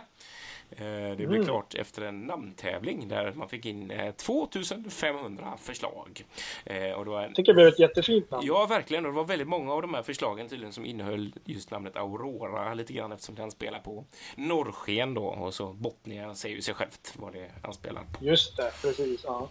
Eh, 0.71 0.85
Det 0.85 1.15
blev 1.15 1.31
Mm. 1.33 1.45
klart 1.45 1.75
efter 1.75 2.01
en 2.01 2.19
namntävling 2.21 3.07
där 3.07 3.33
man 3.35 3.49
fick 3.49 3.65
in 3.65 3.91
eh, 3.91 4.11
2500 4.11 5.57
förslag. 5.61 6.25
Eh, 6.65 6.91
Och 6.91 7.05
det 7.05 7.11
var 7.11 7.19
en 7.21 7.25
Jag 7.27 7.35
tycker 7.35 7.51
det 7.51 7.55
blev 7.55 7.67
ett 7.67 7.79
jättefint 7.79 8.31
namn. 8.31 8.45
Ja, 8.47 8.65
verkligen. 8.65 9.05
Och 9.05 9.11
det 9.11 9.15
var 9.15 9.23
väldigt 9.25 9.47
många 9.47 9.73
av 9.73 9.81
de 9.81 9.93
här 9.93 10.03
förslagen 10.03 10.49
tydligen 10.49 10.73
som 10.73 10.85
innehöll 10.85 11.33
just 11.45 11.71
namnet 11.71 11.95
Aurora 11.97 12.73
lite 12.73 12.93
grann 12.93 13.11
eftersom 13.11 13.35
det 13.35 13.43
anspelar 13.43 13.79
på 13.79 14.05
norrsken 14.35 15.13
då. 15.13 15.25
Och 15.25 15.53
så 15.53 15.73
Botnia 15.73 16.35
säger 16.35 16.55
ju 16.55 16.61
sig 16.61 16.73
självt 16.73 17.13
vad 17.15 17.33
det 17.33 17.51
anspelar 17.63 18.03
på. 18.03 18.25
Just 18.25 18.57
det, 18.57 18.71
precis. 18.81 19.21
Ja. 19.23 19.49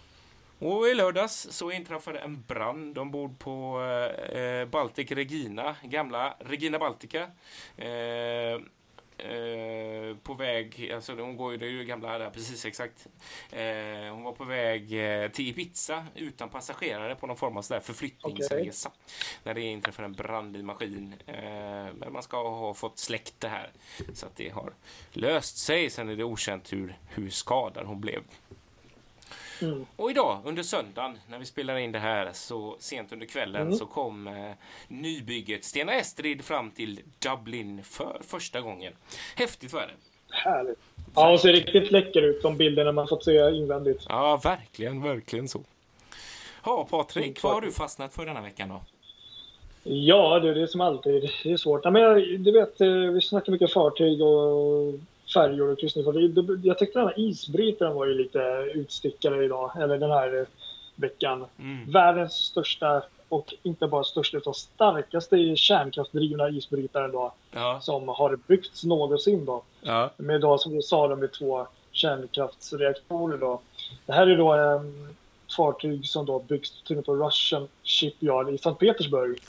Och 0.63 0.87
i 0.87 0.93
lördags 0.93 1.47
så 1.51 1.71
inträffade 1.71 2.19
en 2.19 2.43
brand 2.47 2.97
ombord 2.97 3.39
på 3.39 3.81
eh, 4.31 4.65
Baltic 4.65 5.11
Regina, 5.11 5.75
gamla 5.83 6.35
Regina 6.39 6.79
Baltica. 6.79 7.31
Eh, 7.77 8.53
eh, 9.17 10.15
på 10.23 10.33
väg, 10.33 10.91
alltså 10.95 11.15
hon 11.15 11.37
går 11.37 11.51
ju, 11.51 11.57
det 11.57 11.65
är 11.65 11.69
ju 11.69 11.85
gamla 11.85 12.17
där, 12.17 12.29
precis 12.29 12.65
exakt. 12.65 13.07
Eh, 13.51 14.13
hon 14.13 14.23
var 14.23 14.31
på 14.31 14.43
väg 14.43 14.93
eh, 15.23 15.29
till 15.31 15.47
Ibiza 15.47 16.05
utan 16.15 16.49
passagerare 16.49 17.15
på 17.15 17.27
någon 17.27 17.37
form 17.37 17.57
av 17.57 17.61
sådär 17.61 17.81
förflyttningsresa. 17.81 18.91
När 19.43 19.53
det 19.53 19.61
inträffade 19.61 20.05
en 20.05 20.13
brand 20.13 20.57
i 20.57 20.63
maskin. 20.63 21.15
Eh, 21.27 21.35
men 21.93 22.07
man 22.11 22.23
ska 22.23 22.49
ha 22.49 22.73
fått 22.73 22.99
släckt 22.99 23.39
det 23.39 23.47
här. 23.47 23.71
Så 24.13 24.25
att 24.25 24.35
det 24.35 24.49
har 24.49 24.73
löst 25.11 25.57
sig. 25.57 25.89
Sen 25.89 26.09
är 26.09 26.15
det 26.15 26.23
okänt 26.23 26.73
hur, 26.73 26.97
hur 27.07 27.29
skadad 27.29 27.85
hon 27.85 28.01
blev. 28.01 28.23
Mm. 29.61 29.85
Och 29.95 30.11
idag, 30.11 30.41
under 30.45 30.63
söndagen, 30.63 31.17
när 31.27 31.39
vi 31.39 31.45
spelar 31.45 31.77
in 31.77 31.91
det 31.91 31.99
här 31.99 32.29
så 32.33 32.75
sent 32.79 33.13
under 33.13 33.25
kvällen, 33.25 33.61
Mm. 33.61 33.75
så 33.77 33.85
kom 33.85 34.27
eh, 34.27 34.51
nybygget 34.87 35.63
Stena 35.63 35.93
Estrid 35.93 36.43
fram 36.43 36.71
till 36.71 36.99
Dublin 37.19 37.83
för 37.83 38.21
första 38.27 38.61
gången. 38.61 38.93
Häftigt 39.35 39.73
var 39.73 39.81
det. 39.81 39.93
Härligt. 40.35 40.79
Ja, 41.15 41.31
och 41.33 41.39
ser 41.39 41.53
riktigt 41.53 41.91
läcker 41.91 42.21
ut 42.21 42.41
de 42.41 42.57
bilderna 42.57 42.91
man 42.91 43.07
fått 43.07 43.23
se 43.23 43.49
invändigt. 43.49 44.05
Ja, 44.09 44.41
verkligen, 44.43 45.01
verkligen 45.01 45.47
så. 45.47 45.61
Ja, 46.65 46.87
Patrik, 46.89 47.43
vad 47.43 47.53
har 47.53 47.61
du 47.61 47.71
fastnat 47.71 48.13
för 48.13 48.25
denna 48.25 48.41
veckan 48.41 48.69
då? 48.69 48.81
Ja, 49.83 50.39
det 50.39 50.49
är 50.49 50.55
det 50.55 50.67
som 50.67 50.81
alltid 50.81 51.29
det 51.43 51.51
är 51.51 51.57
svårt. 51.57 51.81
Ja, 51.83 51.91
men 51.91 52.01
jag, 52.01 52.39
du 52.39 52.51
vet, 52.51 52.81
eh, 52.81 52.87
vi 52.87 53.21
snackar 53.21 53.51
mycket 53.51 53.73
fartyg 53.73 54.21
och 54.21 54.93
färjor 55.33 55.71
och 55.71 55.79
kryssningsfartyg. 55.79 56.65
Jag 56.65 56.77
tyckte 56.77 56.99
den 56.99 57.07
här 57.07 57.19
isbrytaren 57.19 57.93
var 57.95 58.05
ju 58.05 58.13
lite 58.13 58.39
utstickare 58.73 59.45
idag, 59.45 59.71
eller 59.81 59.97
den 59.97 60.11
här 60.11 60.45
veckan. 60.95 61.45
Mm. 61.59 61.91
Världens 61.91 62.33
största, 62.33 63.03
och 63.29 63.53
inte 63.63 63.87
bara 63.87 64.03
största 64.03 64.37
utan 64.37 64.53
starkaste 64.53 65.55
kärnkraftdrivna 65.55 66.49
isbrytaren 66.49 67.11
då, 67.11 67.33
Ja, 67.51 67.79
som 67.81 68.07
har 68.07 68.39
byggts 68.47 68.83
någonsin 68.83 69.45
då. 69.45 69.63
ja, 69.81 70.09
Med 70.17 70.41
då, 70.41 70.57
som 70.57 70.75
du 70.75 70.81
sa, 70.81 71.07
då, 71.07 71.15
med 71.15 71.31
två 71.31 71.67
kärnkraftsreaktorer 71.91 73.37
då. 73.37 73.61
Det 74.05 74.13
här 74.13 74.27
är 74.27 74.37
då 74.37 74.53
en 74.53 75.15
fartyg 75.57 76.07
som 76.07 76.25
då 76.25 76.39
byggs 76.39 76.71
på 77.05 77.15
Russian 77.15 77.67
Shipyard 77.83 78.49
i 78.49 78.57
Sankt 78.57 78.79
Petersburg. 78.79 79.39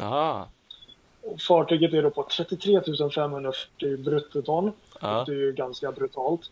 Och 1.23 1.41
Fartyget 1.41 1.93
är 1.93 2.03
då 2.03 2.11
på 2.11 2.23
33 2.37 2.81
540 3.15 3.97
bruttoton. 3.97 4.73
Ja. 5.05 5.25
Det 5.27 5.33
är 5.33 5.37
ju 5.37 5.53
ganska 5.53 5.93
brutalt. 5.93 6.51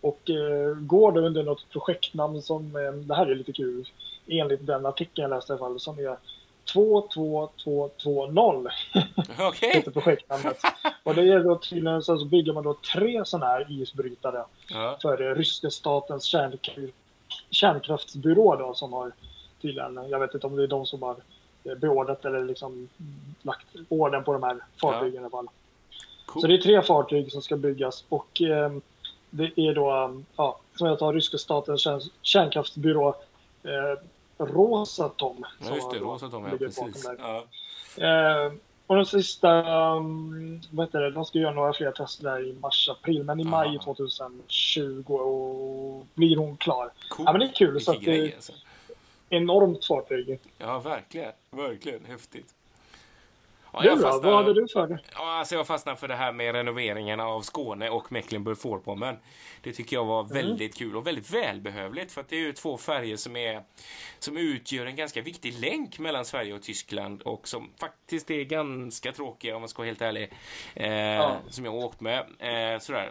Och 0.00 0.30
eh, 0.30 0.74
går 0.74 1.12
då 1.12 1.20
under 1.20 1.42
något 1.42 1.70
projektnamn 1.70 2.42
som, 2.42 2.76
eh, 2.76 2.92
det 2.92 3.14
här 3.14 3.26
är 3.26 3.34
lite 3.34 3.52
kul, 3.52 3.88
enligt 4.26 4.66
den 4.66 4.86
artikeln 4.86 5.30
jag 5.30 5.36
läste 5.36 5.52
i 5.52 5.56
alla 5.56 5.58
fall, 5.58 5.80
som 5.80 5.98
är 5.98 6.16
22220 6.72 8.68
Okej. 9.38 9.70
heter 9.74 9.90
projektnamnet. 9.90 10.58
Och 11.02 11.14
det 11.14 11.32
är 11.32 11.44
då 11.44 11.58
tydligen 11.58 12.02
så 12.02 12.18
så 12.18 12.24
bygger 12.24 12.52
man 12.52 12.64
då 12.64 12.76
tre 12.94 13.24
sådana 13.24 13.46
här 13.46 13.66
isbrytare 13.82 14.44
Ja, 14.68 14.98
för 15.02 15.30
eh, 15.30 15.34
ryska 15.34 15.70
statens 15.70 16.24
kärnk 16.24 16.78
kärnkraftsbyrå 17.50 18.56
då 18.56 18.74
som 18.74 18.92
har 18.92 19.12
tydligen, 19.62 20.00
jag 20.08 20.20
vet 20.20 20.34
inte 20.34 20.46
om 20.46 20.56
det 20.56 20.62
är 20.62 20.66
de 20.66 20.86
som 20.86 21.02
har 21.02 21.16
eh, 21.64 21.74
beordrat 21.74 22.24
eller 22.24 22.44
liksom 22.44 22.88
lagt 23.42 23.66
orden 23.88 24.24
på 24.24 24.32
de 24.32 24.42
här 24.42 24.56
fartygen 24.80 25.14
i 25.14 25.18
alla 25.18 25.30
fall. 25.30 25.48
Cool. 26.26 26.40
Så 26.42 26.46
det 26.46 26.54
är 26.54 26.58
tre 26.58 26.82
fartyg 26.82 27.32
som 27.32 27.42
ska 27.42 27.56
byggas 27.56 28.04
och 28.08 28.42
eh, 28.42 28.72
det 29.30 29.44
är 29.56 29.74
då, 29.74 29.90
eh, 29.90 30.20
ja, 30.36 30.58
som 30.76 30.86
jag 30.88 30.98
tar, 30.98 31.12
ryska 31.12 31.38
statens 31.38 31.80
kärn 31.80 32.00
kärnkraftsbyrå 32.22 33.08
eh, 33.62 34.44
Rosatom. 34.44 35.44
Ja, 35.68 35.74
just 35.74 35.90
det, 35.90 35.98
Rosatom, 35.98 36.44
ja, 36.50 36.58
precis. 36.58 37.06
Ja. 37.18 37.44
Eh, 38.06 38.52
och 38.86 38.96
den 38.96 39.06
sista, 39.06 39.62
um, 39.96 40.60
vad 40.70 40.86
heter 40.86 41.00
det, 41.00 41.10
de 41.10 41.24
ska 41.24 41.38
göra 41.38 41.54
några 41.54 41.72
fler 41.72 41.92
tester 41.92 42.24
där 42.24 42.46
i 42.48 42.52
mars-april, 42.60 43.22
men 43.24 43.40
i 43.40 43.44
maj 43.44 43.76
Ah. 43.80 43.82
2020 43.84 45.12
och 45.14 46.06
blir 46.14 46.36
hon 46.36 46.56
klar. 46.56 46.90
Cool. 47.08 47.24
Ja, 47.26 47.32
men 47.32 47.40
det 47.40 47.46
är 47.46 47.52
kul, 47.52 47.80
så 47.80 47.90
att 47.92 47.98
det- 48.00 48.04
grejer, 48.04 48.34
alltså. 48.34 48.52
Enormt 49.30 49.84
fartyg. 49.84 50.38
Ja, 50.58 50.78
verkligen. 50.78 51.32
Verkligen 51.50 52.04
häftigt. 52.04 52.53
Ja, 53.74 53.80
Du 53.82 53.88
jag 53.88 53.98
då, 53.98 54.02
fastnar- 54.02 54.30
vad 54.30 54.44
hade 54.44 54.54
du 54.60 54.68
för 54.72 54.86
det? 54.86 54.98
Ja, 55.14 55.38
alltså 55.38 55.54
jag 55.54 55.66
fastnade 55.66 55.98
för 55.98 56.08
det 56.08 56.14
här 56.14 56.32
med 56.32 56.54
renoveringarna 56.54 57.24
av 57.26 57.40
Skåne 57.42 57.90
och 57.90 58.12
Mecklenburg-Vorpommern. 58.12 59.16
Det 59.62 59.72
tycker 59.72 59.96
jag 59.96 60.04
var 60.04 60.20
Mm. 60.20 60.32
väldigt 60.34 60.78
kul 60.78 60.96
och 60.96 61.06
väldigt 61.06 61.30
välbehövligt 61.30 62.12
för 62.12 62.20
att 62.20 62.28
det 62.28 62.36
är 62.36 62.40
ju 62.40 62.52
två 62.52 62.76
färger 62.78 63.16
som, 63.16 63.36
är, 63.36 63.62
som 64.18 64.36
utgör 64.36 64.86
en 64.86 64.96
ganska 64.96 65.22
viktig 65.22 65.58
länk 65.60 65.98
mellan 65.98 66.24
Sverige 66.24 66.54
och 66.54 66.62
Tyskland 66.62 67.22
och 67.22 67.48
som 67.48 67.70
faktiskt 67.80 68.30
är 68.30 68.44
ganska 68.44 69.12
tråkiga 69.12 69.54
om 69.56 69.62
man 69.62 69.68
ska 69.68 69.78
vara 69.82 69.86
helt 69.86 70.02
ärlig. 70.02 70.32
Eh, 70.74 71.32
Som 71.48 71.64
jag 71.64 71.72
har 71.72 71.84
åkt 71.84 72.00
med. 72.00 72.20
Eh, 72.38 72.78
sådär. 72.78 73.10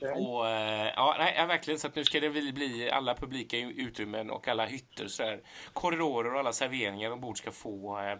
Och, 0.00 0.48
eh, 0.48 0.92
ja, 0.96 1.16
nej, 1.18 1.46
verkligen. 1.46 1.80
Så 1.80 1.86
att 1.86 1.96
nu 1.96 2.04
ska 2.04 2.20
det 2.20 2.28
väl 2.28 2.52
bli 2.52 2.90
alla 2.90 3.14
publika 3.14 3.58
utrymmen 3.58 4.30
och 4.30 4.48
alla 4.48 4.66
hytter, 4.66 5.08
så 5.08 5.22
där, 5.22 5.40
korridorer 5.72 6.34
och 6.34 6.40
alla 6.40 6.52
serveringar 6.52 7.10
ombord 7.10 7.38
ska 7.38 7.50
få 7.50 7.98
eh, 7.98 8.18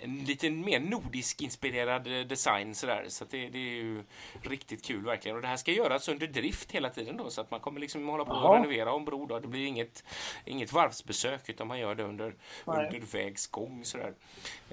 en 0.00 0.24
lite 0.24 0.50
mer 0.50 0.80
nordisk 0.80 1.42
inspirerad 1.42 2.06
eh, 2.06 2.26
design. 2.26 2.74
Så, 2.74 2.86
där. 2.86 3.04
så 3.08 3.24
det, 3.24 3.48
det 3.48 3.58
är 3.58 3.74
ju 3.74 4.04
riktigt 4.42 4.84
kul 4.84 5.04
verkligen. 5.04 5.36
Och 5.36 5.42
det 5.42 5.48
här 5.48 5.56
ska 5.56 5.72
göras 5.72 6.08
under 6.08 6.26
drift 6.26 6.72
hela 6.72 6.90
tiden 6.90 7.16
då, 7.16 7.30
så 7.30 7.40
att 7.40 7.50
man 7.50 7.60
kommer 7.60 7.80
liksom 7.80 8.08
hålla 8.08 8.24
på 8.24 8.32
Jaha. 8.32 8.54
att 8.54 8.60
renovera 8.60 8.92
ombord. 8.92 9.28
Då. 9.28 9.38
Det 9.38 9.48
blir 9.48 9.66
inget, 9.66 10.04
inget 10.44 10.72
varvsbesök, 10.72 11.48
utan 11.48 11.66
man 11.66 11.78
gör 11.78 11.94
det 11.94 12.02
under, 12.02 12.34
Nej. 12.64 12.86
under 12.86 13.00
vägs 13.00 13.46
gång. 13.46 13.84
Så. 13.84 13.98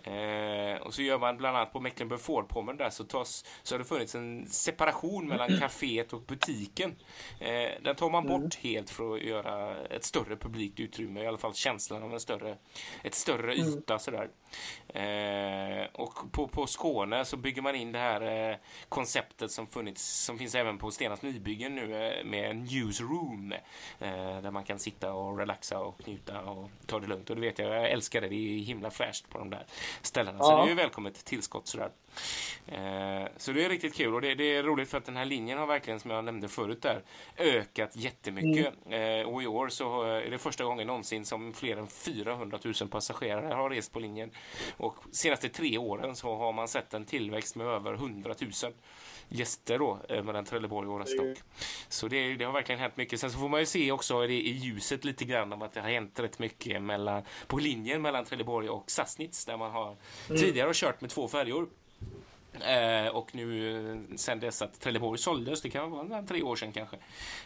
Eh, 0.04 0.78
och 0.82 0.94
så 0.94 1.02
gör 1.02 1.20
man 1.20 1.38
bland 1.38 1.58
annat 1.58 1.74
på 1.74 1.80
Mecklenburg-Vorpommern 1.80 2.78
där 2.78 2.90
så, 2.90 3.04
tas, 3.04 3.46
så 3.64 3.76
har 3.76 3.80
det 3.80 3.86
funnits 3.86 4.16
en 4.16 4.48
separation 4.48 5.28
mellan 5.28 5.50
kaféet 5.62 6.14
och 6.14 6.27
butiken. 6.28 6.96
Eh, 7.40 7.70
den 7.82 7.96
tar 7.96 8.10
man 8.10 8.28
bort 8.28 8.56
helt 8.56 8.90
för 8.90 9.16
att 9.16 9.22
göra 9.22 9.86
ett 9.88 10.04
större 10.04 10.36
publikt 10.36 10.80
utrymme, 10.80 11.24
i 11.24 11.28
alla 11.28 11.38
fall 11.38 11.54
känslan 11.54 12.04
av 12.04 12.14
en 12.14 12.20
större, 12.20 12.58
ett 13.04 13.16
större 13.16 13.56
yta 13.56 14.00
sådär. 14.00 14.30
Eh, 14.88 15.86
och 15.94 16.32
på, 16.32 16.48
på 16.48 16.68
Skåne 16.68 17.26
så 17.26 17.38
bygger 17.38 17.62
man 17.62 17.76
in 17.76 17.92
det 17.92 18.00
här 18.00 18.50
eh, 18.52 18.58
konceptet 18.90 19.52
som 19.52 19.68
funnits, 19.68 20.24
som 20.26 20.38
finns 20.38 20.56
även 20.56 20.78
på 20.78 20.92
Stenas 20.92 21.22
nybyggen 21.22 21.76
nu 21.76 22.08
eh, 22.08 22.26
med 22.26 22.50
en 22.50 22.64
newsroom 22.64 23.52
eh, 24.00 24.42
där 24.42 24.52
man 24.52 24.64
kan 24.64 24.80
sitta 24.80 25.14
och 25.14 25.38
relaxa 25.38 25.80
och 25.80 26.08
njuta 26.08 26.42
och 26.42 26.70
ta 26.86 27.00
det 27.00 27.08
lugnt. 27.08 27.30
Och 27.30 27.36
det 27.36 27.42
vet 27.42 27.60
jag, 27.60 27.76
jag 27.76 27.90
älskar 27.92 28.22
det. 28.22 28.28
Det 28.28 28.36
är 28.36 28.60
himla 28.60 28.92
fräscht 28.92 29.30
på 29.30 29.38
de 29.38 29.50
där 29.50 29.66
ställena. 30.02 30.40
Så 30.40 30.52
Ja. 30.52 30.58
det 30.58 30.64
är 30.64 30.70
ju 30.70 30.76
välkommet 30.76 31.26
tillskott 31.26 31.68
sådär. 31.68 31.92
Eh, 32.68 33.28
så 33.38 33.52
det 33.52 33.66
är 33.66 33.70
riktigt 33.70 33.96
kul 33.96 34.14
och 34.16 34.22
det, 34.22 34.36
det 34.36 34.56
är 34.56 34.64
roligt 34.64 34.90
för 34.90 34.98
att 34.98 35.06
den 35.06 35.16
här 35.18 35.26
linjen 35.26 35.58
har 35.60 35.68
verkligen, 35.68 36.00
som 36.00 36.12
jag 36.12 36.17
nämnde 36.26 36.48
förut 36.48 36.82
där, 36.82 37.04
ökat 37.38 37.96
jättemycket. 37.96 38.74
Eh, 38.90 39.30
och 39.30 39.44
i 39.44 39.48
år 39.48 39.70
så 39.70 40.04
är 40.04 40.30
det 40.30 40.38
första 40.38 40.64
gången 40.64 40.88
någonsin 40.88 41.26
som 41.26 41.54
fler 41.54 41.78
än 41.78 41.88
400 41.88 42.60
000 42.64 42.90
passagerare 42.90 43.54
har 43.54 43.70
rest 43.70 43.94
på 43.94 44.00
linjen. 44.00 44.32
Och 44.78 44.96
senaste 45.12 45.50
tre 45.50 45.78
åren 45.78 46.16
så 46.16 46.36
har 46.36 46.54
man 46.54 46.68
sett 46.68 46.94
en 46.94 47.06
tillväxt 47.06 47.56
med 47.56 47.68
över 47.68 47.94
100 47.94 48.36
000 48.64 48.74
gäster 49.30 49.80
då 49.80 50.00
eh, 50.10 50.24
mellan 50.24 50.46
Trelleborg 50.46 50.90
och 50.90 51.00
Rostock. 51.00 51.38
Så 51.90 52.08
det, 52.08 52.36
det 52.36 52.46
har 52.46 52.54
verkligen 52.54 52.80
hänt 52.80 52.98
mycket. 52.98 53.20
Sen 53.20 53.32
så 53.32 53.40
får 53.40 53.50
man 53.50 53.60
ju 53.60 53.66
se 53.66 53.92
också 53.92 54.28
det 54.28 54.34
i 54.34 54.52
ljuset 54.52 55.06
lite 55.06 55.26
grann 55.26 55.54
om 55.54 55.62
att 55.62 55.74
det 55.74 55.82
har 55.82 55.90
hänt 55.90 56.20
rätt 56.20 56.40
mycket 56.40 56.82
mellan, 56.82 57.24
på 57.48 57.58
linjen 57.58 58.02
mellan 58.02 58.26
Trelleborg 58.26 58.70
och 58.70 58.92
Sassnitz 58.92 59.46
där 59.46 59.58
man 59.58 59.72
har 59.72 59.96
tidigare 60.28 60.68
har 60.68 60.74
kört 60.74 61.02
med 61.02 61.10
två 61.10 61.28
färjor. 61.28 61.70
Eh, 62.62 63.08
och 63.16 63.36
nu 63.36 63.78
eh, 63.92 64.16
sen 64.18 64.40
dess 64.40 64.62
att 64.62 64.80
Trelleborg 64.80 65.18
såldes, 65.20 65.62
det 65.62 65.70
kan 65.70 65.92
vara 65.92 66.24
tre 66.24 66.42
år 66.44 66.56
sedan 66.56 66.72
kanske, 66.72 66.96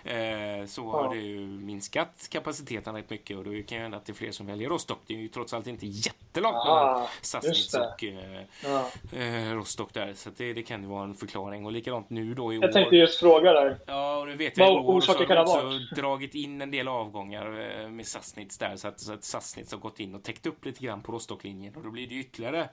eh, 0.03 0.65
så 0.65 0.89
har 0.91 1.03
Ja. 1.03 1.11
det 1.13 1.19
ju 1.21 1.39
minskat 1.47 2.27
kapaciteten 2.31 2.95
rätt 2.95 3.09
mycket 3.09 3.37
och 3.37 3.43
då 3.43 3.49
kan 3.51 3.77
ju 3.77 3.81
hända 3.81 3.97
att 3.97 4.05
det 4.05 4.11
är 4.11 4.13
fler 4.13 4.31
som 4.31 4.45
väljer 4.47 4.69
Rostock. 4.69 4.99
Det 5.07 5.13
är 5.13 5.17
ju 5.17 5.27
trots 5.27 5.53
allt 5.53 5.67
inte 5.67 5.85
jättelångt 5.87 6.55
Ah, 6.55 6.75
mellan 6.93 7.01
just 7.01 7.25
Sassnitz 7.25 7.71
det. 7.71 7.79
och 7.87 8.03
eh, 8.03 8.43
Ja. 8.63 8.89
eh, 9.19 9.53
Rostock 9.55 9.93
där. 9.93 10.13
Så 10.13 10.29
det, 10.37 10.53
det 10.53 10.63
kan 10.63 10.81
ju 10.83 10.87
vara 10.89 11.03
en 11.03 11.15
förklaring. 11.15 11.65
Och 11.65 11.71
likadant 11.71 12.09
nu 12.09 12.33
då 12.33 12.53
i 12.53 12.57
år. 12.57 12.63
Jag 12.63 12.73
tänkte 12.73 12.95
just 12.95 13.19
fråga 13.19 13.53
där. 13.53 13.77
Ja, 13.85 14.17
och 14.17 14.27
nu 14.27 14.35
vet 14.35 14.57
Vad 14.57 14.85
orsaken 14.85 15.19
har 15.27 15.35
kan 15.35 15.37
ha 15.37 15.43
också 15.43 15.79
dragit 15.95 16.35
in 16.35 16.61
en 16.61 16.71
del 16.71 16.87
avgångar 16.87 17.79
eh, 17.81 17.89
med 17.89 18.07
Sassnitz 18.07 18.57
där. 18.57 18.75
Så 18.75 18.87
att, 18.87 18.99
så 18.99 19.13
att 19.13 19.23
Sassnitz 19.23 19.71
har 19.71 19.79
gått 19.79 19.99
in 19.99 20.15
och 20.15 20.23
täckt 20.23 20.45
upp 20.45 20.65
lite 20.65 20.83
grann 20.85 21.01
på 21.01 21.11
Rostocklinjen. 21.11 21.75
Och 21.75 21.83
då 21.83 21.91
blir 21.91 22.07
det 22.07 22.15
ytterligare 22.15 22.69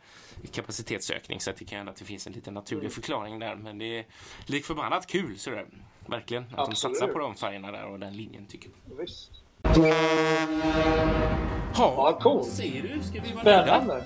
kapacitetsökning. 0.52 1.40
Så 1.40 1.50
att 1.50 1.56
det 1.56 1.64
kan 1.64 1.76
hända 1.76 1.92
att 1.92 1.98
det 1.98 2.04
finns 2.04 2.26
en 2.28 2.34
liten 2.34 2.54
naturlig 2.54 2.80
Mm. 2.82 2.90
förklaring 2.92 3.38
där. 3.38 3.54
Men 3.56 3.78
det 3.78 3.98
är 3.98 4.04
lik 4.46 4.64
förbannat 4.64 5.06
kul 5.06 5.38
sådär. 5.38 5.66
Verkligen. 6.06 6.42
Att 6.42 6.50
de 6.50 6.60
Absolut. 6.60 6.78
satsar 6.98 7.12
på 7.12 7.18
de 7.18 7.34
färgerna 7.34 7.72
där 7.72 7.84
och 7.86 7.98
den 7.98 8.16
linjen 8.16 8.46
tycker 8.46 8.70
jag. 8.88 8.96
Visst. 8.96 9.30
Ja, 11.74 12.18
coolt. 12.22 12.46
Ser 12.48 12.82
du? 12.82 13.02
Ska 13.02 13.20
vi 13.20 13.32
vara 13.32 13.44
nöjda? 13.44 13.66
Spännande. 13.66 14.04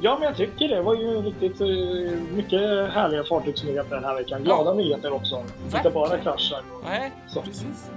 Ja, 0.00 0.16
men 0.18 0.28
jag 0.28 0.36
tycker 0.36 0.68
det 0.68 0.82
var 0.82 0.94
ju 0.96 1.22
riktigt 1.22 1.60
eh, 1.60 2.34
mycket 2.36 2.60
härliga 2.92 3.24
fartygsnyheter 3.24 3.94
den 3.94 4.04
här 4.04 4.14
veckan. 4.14 4.42
Glada 4.44 4.70
Ja. 4.70 4.74
nyheter 4.74 5.12
också. 5.12 5.44
Inte 5.76 5.90
bara 5.90 6.18
kraschar. 6.18 6.62
och- 6.72 6.84
Nej, 6.84 7.10
Så. 7.28 7.42
precis. 7.42 7.90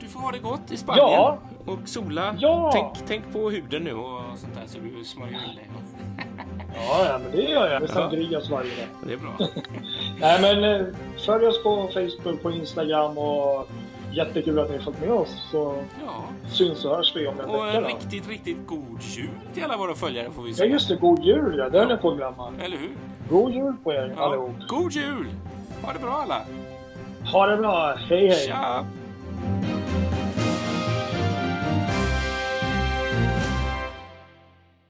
Du 0.00 0.06
får 0.08 0.20
ha 0.20 0.30
det 0.32 0.38
gott 0.38 0.70
i 0.70 0.76
Spanien. 0.76 1.04
Ja. 1.06 1.38
Och 1.66 1.78
sola. 1.88 2.36
Ja. 2.38 2.70
Tänk, 2.72 3.08
tänk 3.08 3.32
på 3.32 3.50
huden 3.50 3.82
nu 3.84 3.92
och 3.94 4.22
sånt 4.38 4.54
där 4.54 4.66
så 4.66 4.78
du 4.78 5.04
smörjer 5.04 5.48
in 5.50 5.56
dig. 5.56 5.70
Ja, 6.74 7.06
ja, 7.08 7.18
men 7.22 7.32
det 7.32 7.42
gör 7.42 7.70
jag. 7.72 7.80
Med 7.82 7.90
Ja. 7.90 7.94
sangrias 7.94 8.50
varje 8.50 8.70
dag. 8.70 8.86
Det 9.06 9.12
är 9.12 9.16
bra. 9.16 9.30
Nej, 10.20 10.40
men 10.40 10.64
eh, 10.80 10.86
följ 11.26 11.46
oss 11.46 11.62
på 11.62 11.88
Facebook, 11.94 12.42
på 12.42 12.50
Instagram 12.50 13.18
och 13.18 13.68
jättekul 14.12 14.58
att 14.58 14.70
ni 14.70 14.76
har 14.76 14.84
följt 14.84 15.00
med 15.00 15.10
oss. 15.12 15.48
Så 15.50 15.76
Ja. 16.06 16.24
syns 16.52 16.84
och 16.84 16.96
hörs 16.96 17.12
vi 17.16 17.26
om 17.26 17.40
en 17.40 17.46
Och 17.50 17.54
vecka 17.66 17.76
en 17.76 17.82
då. 17.82 17.88
riktigt, 17.88 18.28
riktigt 18.28 18.66
god 18.66 18.98
jul 19.02 19.28
till 19.54 19.64
alla 19.64 19.76
våra 19.76 19.94
följare 19.94 20.30
får 20.30 20.42
vi 20.42 20.48
Ja, 20.50 20.54
säga. 20.56 20.72
just 20.72 20.88
det. 20.88 20.96
God 20.96 21.24
jul 21.24 21.54
ja. 21.58 21.68
Det 21.68 21.78
höll 21.78 21.90
jag 21.90 22.00
på 22.02 22.10
att 22.10 22.16
glömma. 22.16 22.52
Eller 22.64 22.76
hur? 22.76 22.90
God 23.30 23.52
jul 23.52 23.74
på 23.84 23.92
er 23.92 24.14
Ja. 24.16 24.22
allihop. 24.24 24.50
God 24.68 24.92
jul! 24.92 25.26
Ha 25.82 25.92
det 25.92 25.98
bra 25.98 26.10
alla! 26.24 26.42
Ha 27.32 27.46
det 27.46 27.56
bra. 27.56 27.94
Hej, 28.08 28.28
hej. 28.28 28.46
Tja! 28.48 28.84